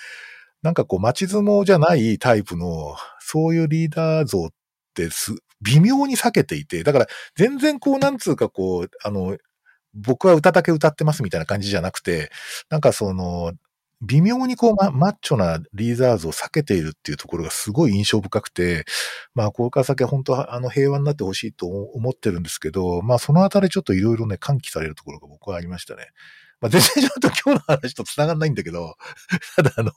[0.64, 4.48] なんかこう、街相撲じゃないタイプの、そういうリーダー像っ
[4.94, 7.06] てす、微妙に避けていて、だから
[7.36, 9.36] 全然こう、なんつうかこう、あの、
[9.94, 12.30] 僕は歌だけ歌ってますみたいな感じじゃなくて、
[12.70, 13.52] なんかその、
[14.02, 18.84] 微妙にこう、ま、マッチョなリーダー像を避けているっていうところがすごい印象深くて、
[19.34, 26.08] まあ、これから先は本当あの平和になってほしいと思ってるんですけど、まあ、そのあたりちょっといろいろね、喚起されるところが僕はありましたね。
[26.64, 28.96] まあ、全然ちょっと今日の話と繋がんないんだけど、
[29.56, 29.92] ただあの、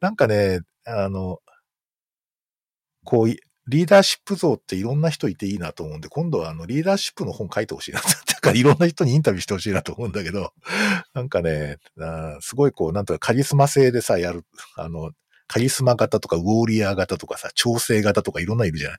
[0.00, 1.40] なんかね、あの、
[3.04, 3.28] こう、
[3.68, 8.00] リーダーシップ像っていろんな人いていいなと思うんで、今度はあのリーダーシップの本書いてほしいな。
[8.26, 10.54] だからいろんな人にインタビューしてほしいなと思うんだけど、
[11.12, 11.76] なんかね、
[12.40, 14.46] すごいこう、なんとかカリスマ性でさ、やる、
[14.76, 15.10] あの、
[15.48, 18.98] カリスマ型とかウォーリアー型とかさ、調整型とかいろんないるじゃない。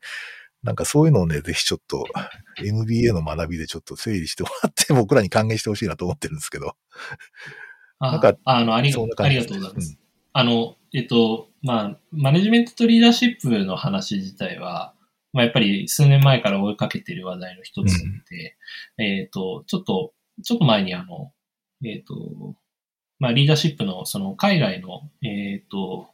[0.68, 2.06] なんかそういうのをね、ぜひちょっと
[2.62, 6.76] MBA の学びでちょっと整理してもらって 僕らに還元してほしいなと思ってるんですけど。
[8.00, 9.98] あなんかあのありがとうございます。
[10.34, 14.94] あの、えっと、まあ、マネジメントとリーダーシップの話自体は、
[15.32, 18.58] まあ、やっぱり数年前から追いかけている話題の一つで、
[18.98, 20.14] えっと、ちょっと、
[20.44, 21.32] ちょっと前にあの、
[21.86, 22.56] えっと、
[23.20, 26.10] まあ、リーダーシップの、その、海外の、えっと、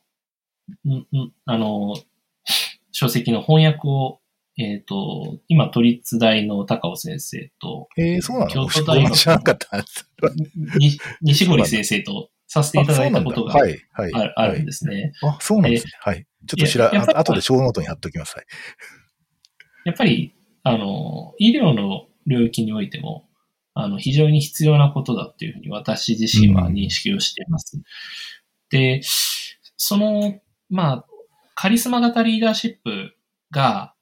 [0.86, 1.96] んんあの、
[2.92, 4.20] 書籍の翻訳を、
[4.58, 8.52] えっと、今、都立大の高尾先生と、えー、そうなの？
[8.52, 9.84] 京都大学知らなかった。
[10.78, 10.92] に
[11.22, 14.34] 西堀先生とさせていただいたことがあ,、はい、はい。
[14.36, 15.14] あるんですね。
[15.24, 15.92] あ、そうなんですね。
[16.02, 16.28] はい。
[16.46, 18.36] ちょっと知ら、あ後で show note に貼っておきます。
[18.36, 18.46] はい。
[19.86, 23.28] やっぱり、あの、医療の領域においても、
[23.74, 27.78] あの、非常に必要なことだっていうふうに私自身は認識をしています。
[27.78, 27.84] うん、
[28.70, 29.02] で、
[29.78, 30.40] その、
[30.70, 31.06] まあ、
[31.56, 33.16] カリスマ型リーダーシップ
[33.50, 33.93] が、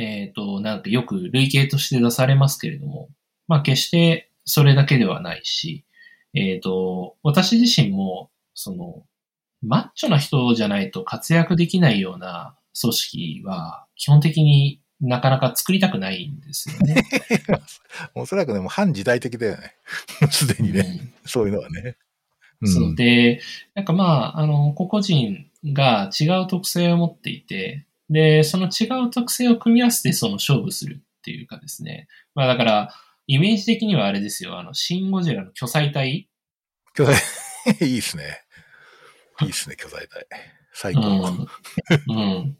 [0.00, 3.08] えっ、ー、と、なんかよく類型として出されますけれども、
[3.48, 5.84] まあ決してそれだけではないし、
[6.34, 9.02] えっ、ー、と、私自身も、その、
[9.62, 17.04] マッチョな人じゃないと活躍できないような組織は、基本的になかなか作りたくないんですよね。
[18.14, 19.74] おそらくね、もう反時代的だよね。
[20.30, 21.96] すでにね、うん、そういうのはね。
[22.62, 23.40] うん、そうで、
[23.74, 32.08] なんかまあ、あの、個々人が違う特性を持っていて、で、その違う特性を組み合わせてその勝負するっていうかですね。
[32.34, 32.94] まあだから、
[33.26, 36.28] イメージ的にはあれですよ、あの、シン・ゴジラの巨彩体
[36.94, 37.16] 巨彩、
[37.88, 38.24] いいっすね。
[39.42, 40.26] いいっすね、巨彩体。
[40.72, 41.00] 最高。
[41.00, 42.16] うん。
[42.16, 42.56] うん、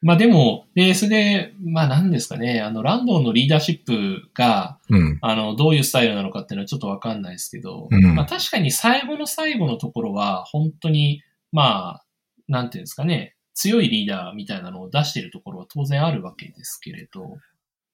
[0.00, 12.04] まあでも、ベースで、まあ何ですかね、あの、ランドンのリーダーシップが、うん、あの、どういうスタイルなのかっていうのはちょっとわかんないですけど、うん、まあ確かに最後の最後のところは、本当に、まあ、
[12.46, 17.38] なんていうんですかね、強いリーダーみたいなのを出しているところは当然あるわけですけれど、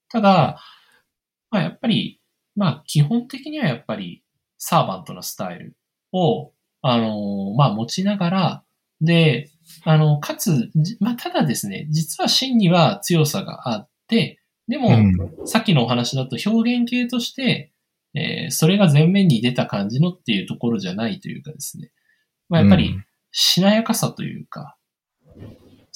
[0.08, 0.58] ただ、
[1.50, 2.22] まあやっぱり、
[2.56, 4.22] まあ基本的にはやっぱり
[4.56, 5.76] サーバントなスタイル
[6.10, 8.64] を、あの、まあ持ちながら、
[9.02, 9.50] で、
[9.84, 14.92] あの、かつ、まあただですね、実は真には強さがあって、でも、う
[15.42, 17.72] ん、さっきのお話だと表現系として、
[18.14, 21.90] えー、それが前面に出た感じのっていうところじゃないというかですね。
[22.48, 22.98] まあやっぱり、
[23.32, 24.77] しなやかさというか、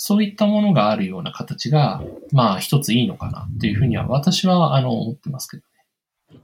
[0.05, 5.63] そういったものがあるような形が、まあ一ついいのかなっていうふうには私はあの思ってますけど
[6.33, 6.41] ね。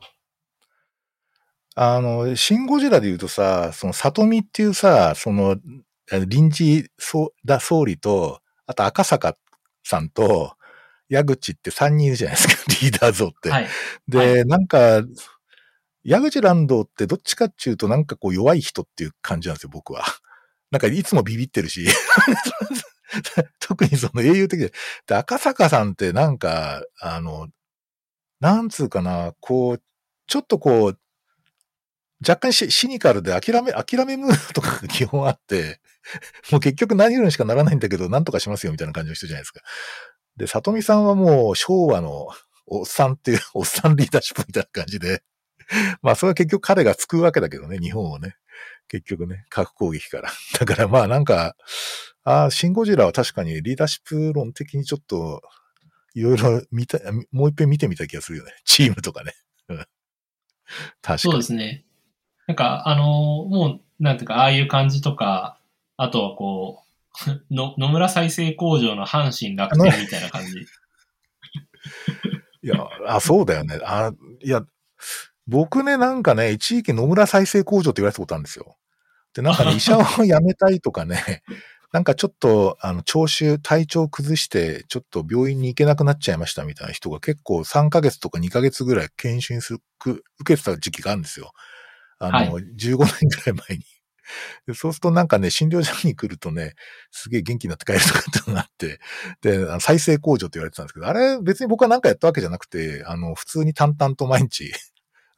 [1.74, 5.56] あの、シン・ゴジラで言うとさ、その里見っていうさ、その
[6.28, 7.32] 臨時総
[7.84, 9.36] 理と、あと赤坂
[9.82, 10.52] さんと、
[11.08, 13.50] 矢口って3人いるじゃないですか、 リーダー像って。
[13.50, 13.66] はい、
[14.06, 15.02] で、はい、なんか、
[16.04, 20.04] 矢口蘭道ってどっちかっていうとなんかこう弱い人っていう感じなんですよ、僕は。
[20.70, 21.88] なんかいつもビビってるし、
[23.60, 24.72] 特にその英雄的で。
[25.06, 27.48] で、赤坂さんってなんか、あの、
[28.40, 29.82] なんつうかな、こう、
[30.26, 30.98] ちょっとこう、
[32.26, 35.80] 若干シニカルで諦め、諦めムードとかが基本あって、
[36.50, 39.60] もう結局何色にしかならないんだけど、なんとかしますよみたいな感じの人じゃないですか。
[40.36, 42.28] で、里見さんはもう昭和の
[42.66, 45.22] おっさんっていう、 おっさんリーダーシップみたいな感じで、
[46.02, 48.36] まあそれは結局彼が救うわけだけどね、日本をね。
[48.88, 50.30] 結局ね、核攻撃から。
[50.58, 51.54] だからまあなんか、
[52.28, 55.40] ああ、シンゴジラは確かにリーダーシップ論的にちょっと、
[56.14, 56.98] いろいろ見た、
[57.32, 58.52] もう一遍見てみた気がするよね。
[58.66, 59.32] チームとかね。
[59.66, 59.82] 確
[61.00, 61.18] かに。
[61.20, 61.86] そうですね。
[62.46, 65.58] なんか、あのもう、なんていうか、ああいう感じとか、
[65.96, 66.82] あとはこ
[67.26, 70.66] う、 の野村再生工場の阪神楽天みたいな感じ。
[72.62, 72.74] いや、
[73.06, 73.80] あ、そうだよね。
[73.82, 74.12] あ、
[74.44, 74.66] いや、
[75.46, 78.76] 僕ね、なんかね、一時期野村再生工場って言われたことあるんですよ。
[79.32, 81.42] で、なんかね、医者を辞めたいとかね、
[81.92, 91.52] なんかちょっと、あの、聴衆、体調崩して、ちょっと病院に行けなくなっちゃいましたみたいな人が結構3ヶ月とか2ヶ月ぐらい検診する、受けてた時期があるんですよ。
[92.18, 93.84] あの、はい、15年ぐらい前に。
[94.66, 96.74] でそうするとなんかね、診療所に来るとね、
[97.10, 99.00] すげえ元気になって帰るとかってのがあって、
[99.40, 104.70] で、再生工場って言われてたんですけど、あれ別に僕は何かやったわけじゃなくて、あの、普通に淡々と毎日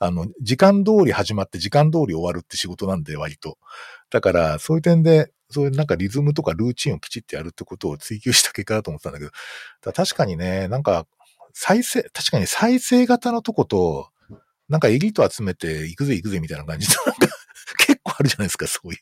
[0.03, 3.59] あの、時間通り始まって時間通り終わるって仕事なんで、割と。
[4.11, 11.07] だから、そういう点で、そういうなんかリズムとかルーチンをきちってやるってことを追求した結果だと思ってたんだけど、確かにね、なんか、
[11.53, 14.11] 再生、確かに再生型のとこと、
[14.69, 17.37] なんかエリート集めて行くぜ行くぜみたいな感じで、なんか
[17.87, 18.99] 結構あるじゃないですか、そういう。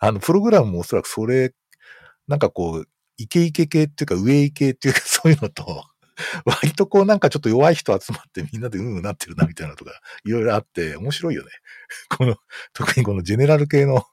[0.00, 1.54] あの、プログラムもおそらくそれ、
[2.26, 5.84] なんかこう、イケイケ系っていうか、上イケっていうか、 そういうのと、
[6.44, 9.92] 割とこうなんかちょっと弱い人集まってみんなでうんうんなってるなみたいなのとか、
[10.24, 11.50] いろいろあって面白いよね。
[12.08, 12.36] この、
[12.74, 14.04] 特にこのジェネラル系の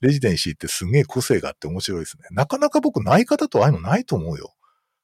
[0.00, 2.24] レジデンシーってすげえ個性があって面白いですね。
[2.30, 4.54] なかなか僕内科だとああいうのないと思うよ。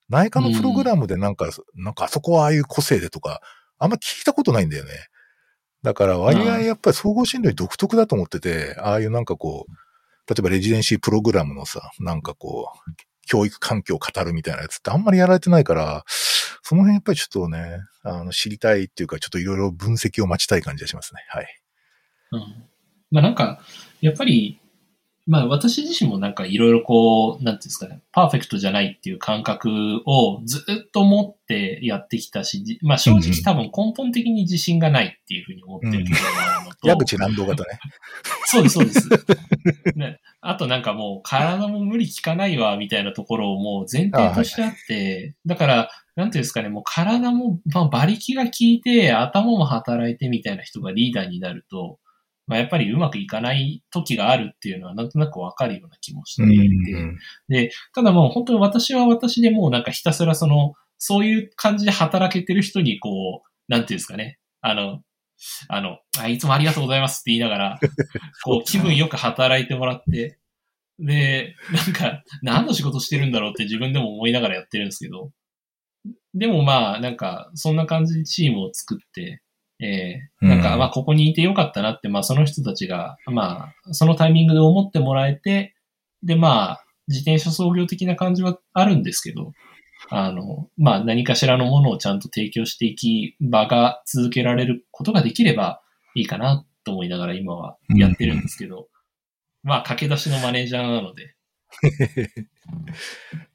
[0.09, 3.41] 内科のプログラムでなんか、うん、なんかあそこはああいう個性でとか、
[3.79, 4.91] あんま聞いたことないんだよね。
[5.83, 9.73] だから割合やっぱり総合診療独特だと思ってて、ああいうなんかこう、
[10.29, 12.93] 例えばレジデンシープログラムのさ、なんかこう、
[13.27, 16.05] 教育環境を語るみたいなやつってあんまりやられてないから、
[16.63, 21.21] その辺やっぱりちょっとね、あの、知りたいっていうか、ちょっといろいろ分析を待ちたい感じがしますね。
[21.29, 21.47] はい。
[22.33, 22.65] うん。
[23.15, 23.61] まあなんか、
[24.01, 24.59] やっぱり、
[25.27, 36.19] まあ私自身もなんかいろいろこう、なんていうんですかね、パーフェクトじゃないっていう感覚をずっと持ってやってきたし、じまあ正直多分根本的に自信がないっていうふうに思ってるけど
[36.65, 37.79] のと、矢口乱動型ね。
[38.47, 39.09] そうです、そうです。
[39.95, 51.99] ね、あとなんかもう体も無理効かないわ、みたいなところをもう前提としてあって、だから、なんていうんですかね、もう体も、まあ、馬力が効いて、頭も働いてみたいな人がリーダーになると、
[52.47, 57.19] まあ、やっぱりうまくいかない時があるっていうのはなんとなくわかるような気もしていて、うん
[57.49, 65.01] で、ただもう本当に私は私でもうなんかひたすらその、そういう感じで働けてる人にこう、なんていうんですかね、あの、
[65.69, 67.81] あの、あいつもありがとうございますって言いながら、
[68.45, 70.39] こう気分よく働いてもらって、
[70.99, 75.33] で、なんか、何の仕事してるんだろうって自分でも思いながらやってるんですけど、
[76.35, 79.43] でもまあ、なんか、そんな感じでチームを作って、
[79.81, 85.75] えー、なんか、うんまあ、ここにいてよかったなって、まあ、その人たちが、まあ、そのタイミングで思ってもらえて、
[86.23, 89.53] で、まあ、自転車創業的な感じはあるんですけど、
[90.11, 95.83] あの、まあ、何かしらのものをちゃんと提供していき、場が続けられることができれば
[96.15, 98.89] いいかなと思いながら今はやってるんですけど、
[99.63, 101.35] まあ、駆け出しのマネージャーなので、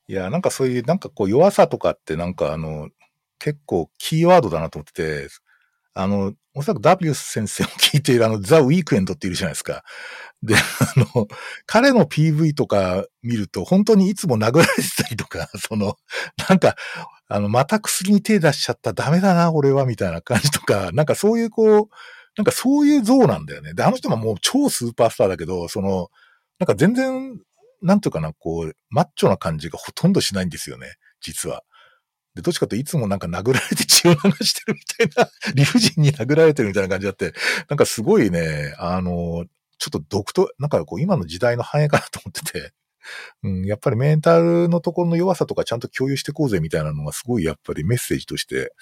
[0.08, 2.90] いや、なんかそういう、なんかこう弱さとかってなんかあの、
[3.38, 5.28] 結構キーワードだなと思ってて、
[6.02, 9.84] あの、おそらく W 先生を聞いているあの、ザ・ウィークエンドっているじゃないですか。
[10.44, 10.60] で、あ
[11.16, 11.28] の、
[11.66, 15.96] 彼の PV とか見ると、本当にいつも殴られてたりとか、 その、
[16.50, 16.76] なんか、
[17.28, 21.90] あの、また薬に手出しちゃった、ダメだな、俺は、みたいな感じとか、なんかそういうこう、
[22.38, 23.74] なんかそういう像なんだよね。
[23.74, 26.10] で、あの人ももう超スーパースターだけど、その、
[26.60, 27.38] なんか全然、
[27.82, 31.64] なんていうかな、こう、マッチョな感じがほとんどしないんですよね、実は。
[32.42, 37.34] どっちかというといつもなんか殴られて血を流してるみたいな、理不尽に殴られてるみたいな感じだって、
[37.70, 39.46] なんかすごいね、あの、
[39.78, 42.74] ちょっと独特、なんかこう今の時代の反映かなと思ってて、
[43.44, 48.74] うん、やっぱりメンタルのところの弱さとかちゃんと共有していこうぜみたいなのがすごいやっぱりメッセージとして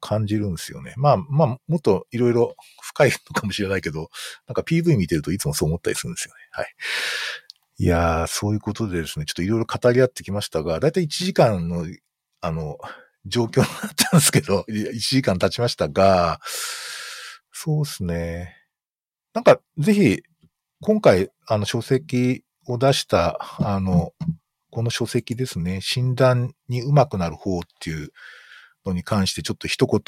[0.00, 0.94] 感じるんですよね。
[0.96, 4.08] まあまあ、もっといろいろ深いのかもしれないけど、
[4.46, 6.40] なんか PV 見てるといつもそう思ったりするんですよね。
[6.52, 6.74] はい。
[7.78, 11.86] いやー、そういうことでですね、ちょっといろいろ語り合ってきましたが、だいたい1時間の、
[12.40, 12.78] あの、
[13.26, 16.40] 状況になったんですけど、 1時間経ちましたが、
[17.52, 18.56] そうですね。
[19.34, 20.22] なんか、ぜひ、
[20.80, 24.12] 今回、あの、書籍を出した、あの、
[24.70, 28.10] この書籍ですね、診断にうまくなる方っていう
[28.86, 30.00] のに関して、ちょっと一言、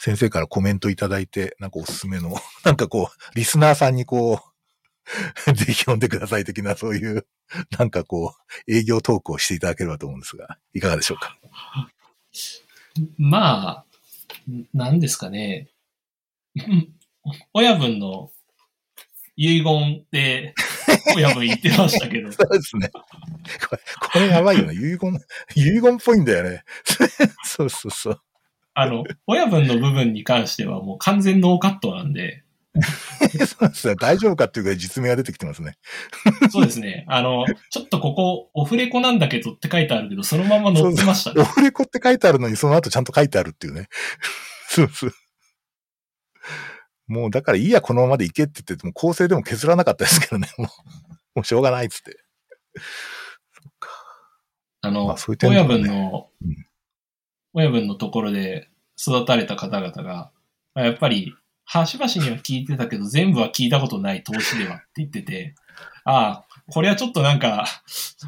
[0.00, 4.49] 先生からコメントいただいて、なんかおすすめの、 なんかこう、リスナーさんにこう、
[5.54, 7.26] ぜひ読んでください的な、そういう、
[7.78, 8.34] なんかこ
[8.66, 11.36] う、営業トークをしていただければと思うんですが、いかがでしょうか？
[13.18, 13.84] まあ、
[14.74, 15.68] なんですかね。
[17.54, 18.30] 親分の
[19.36, 20.54] 遺言って、
[21.16, 22.88] 親分言ってましたけど、そうですね。
[22.90, 23.00] こ
[23.76, 23.82] れ、
[24.12, 24.74] これやばいよね。
[24.74, 25.20] 遺言、
[25.54, 26.64] 遺言っぽいんだよね。
[27.44, 28.20] そうそうそう。
[28.74, 32.44] あの、親分の部分に関してはもう完全ノーカットなんで、
[33.46, 33.94] そうですね。
[33.96, 35.76] 大丈夫かっていうぐらい実名が出てきてますね。
[36.50, 37.04] そうですね。
[37.08, 41.42] あの、ちょっとここ、オフレコなんだけどって書いてあるけど、そのまま載ってましたね。
[41.42, 43.88] オフレコって書いてあるのに、その後ちゃんと書いてあるっていうね。
[44.68, 45.12] そうそう。
[47.06, 50.48] もうだからいいや、このままでいけって言っても、構成でも削らなかったですけどね。
[50.56, 50.68] もう、
[51.36, 52.16] もうしょうがないっつって。
[54.82, 56.66] あの、まあそういう親ね分のうん、
[57.52, 60.30] 親分のところで育たれた方々が、
[60.74, 61.34] まあやっぱり、
[61.72, 65.54] 端々には聞いてたけど、全部は聞いたことない投資ではって言ってて、
[66.04, 67.64] ああ、これはちょっとなんか、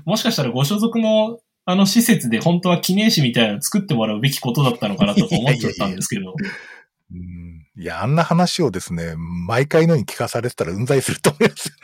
[0.05, 6.35] もしかしたらご所属のあの施設で本当は記念誌みたいなの作ってもらうべきことだったのかなとか思っちゃったんですけど、
[7.13, 7.67] うん。
[7.77, 11.75] いや、あんな話をですね、毎回のように聞かされてたらうんざりすると思いますよ。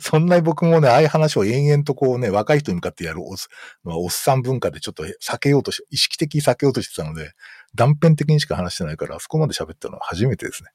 [0.00, 7.32] そんなに僕もね、ああいう話を延々とこうね、若い人に向かってやるおっさん文化でちょっと避けようとし、意識的に避けようとしてたので、
[7.74, 10.70] 断片的にしか話してないから、あそこまで喋ったのは初めてですね。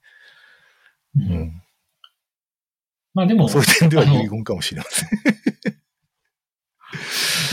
[1.16, 1.64] ううんん。
[3.14, 5.10] まあでも、そういう点では遺言かもしれません。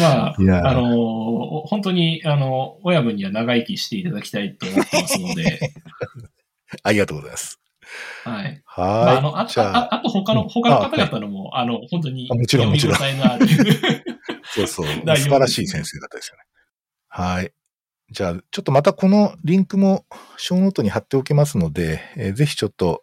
[0.00, 1.36] まあ、あのー
[1.68, 5.58] 本当に、あの、親分には長生きしていただきたいと思ってますので、
[6.82, 7.60] ありがとうございます。
[8.24, 8.62] はい。
[8.76, 9.46] まあ、あの、はい。
[9.56, 12.96] ああ、ああと他の、うん他の方々のも、あの、本当に、あもちろんもちろん。
[14.54, 14.86] そうそう。
[14.86, 16.42] 素晴らしい先生方ですよね。
[17.08, 17.52] はい。
[18.10, 20.06] じゃあ、ちょっとまたこのリンクも
[20.36, 23.02] show note に貼っておきますので、えーぜひちょっと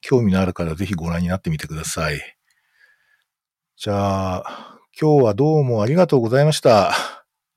[0.00, 2.20] 興味のある方はぜひご覧になってみてください。
[3.76, 6.90] じゃあ、今日はどうもありがとうございました。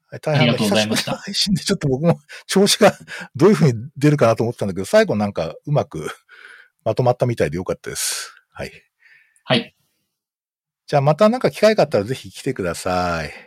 [0.09, 2.93] は い大ありがとうございました配信でちょっと僕も調子が
[3.36, 6.07] どういう風に出るかなと思ってたんだけど、最後なんかうまく
[6.86, 8.34] まとまったみたいでよかったです。
[8.51, 8.71] はい。
[9.43, 9.75] はい。
[10.86, 13.47] じゃあまたなんか機会があったらぜひ来てください。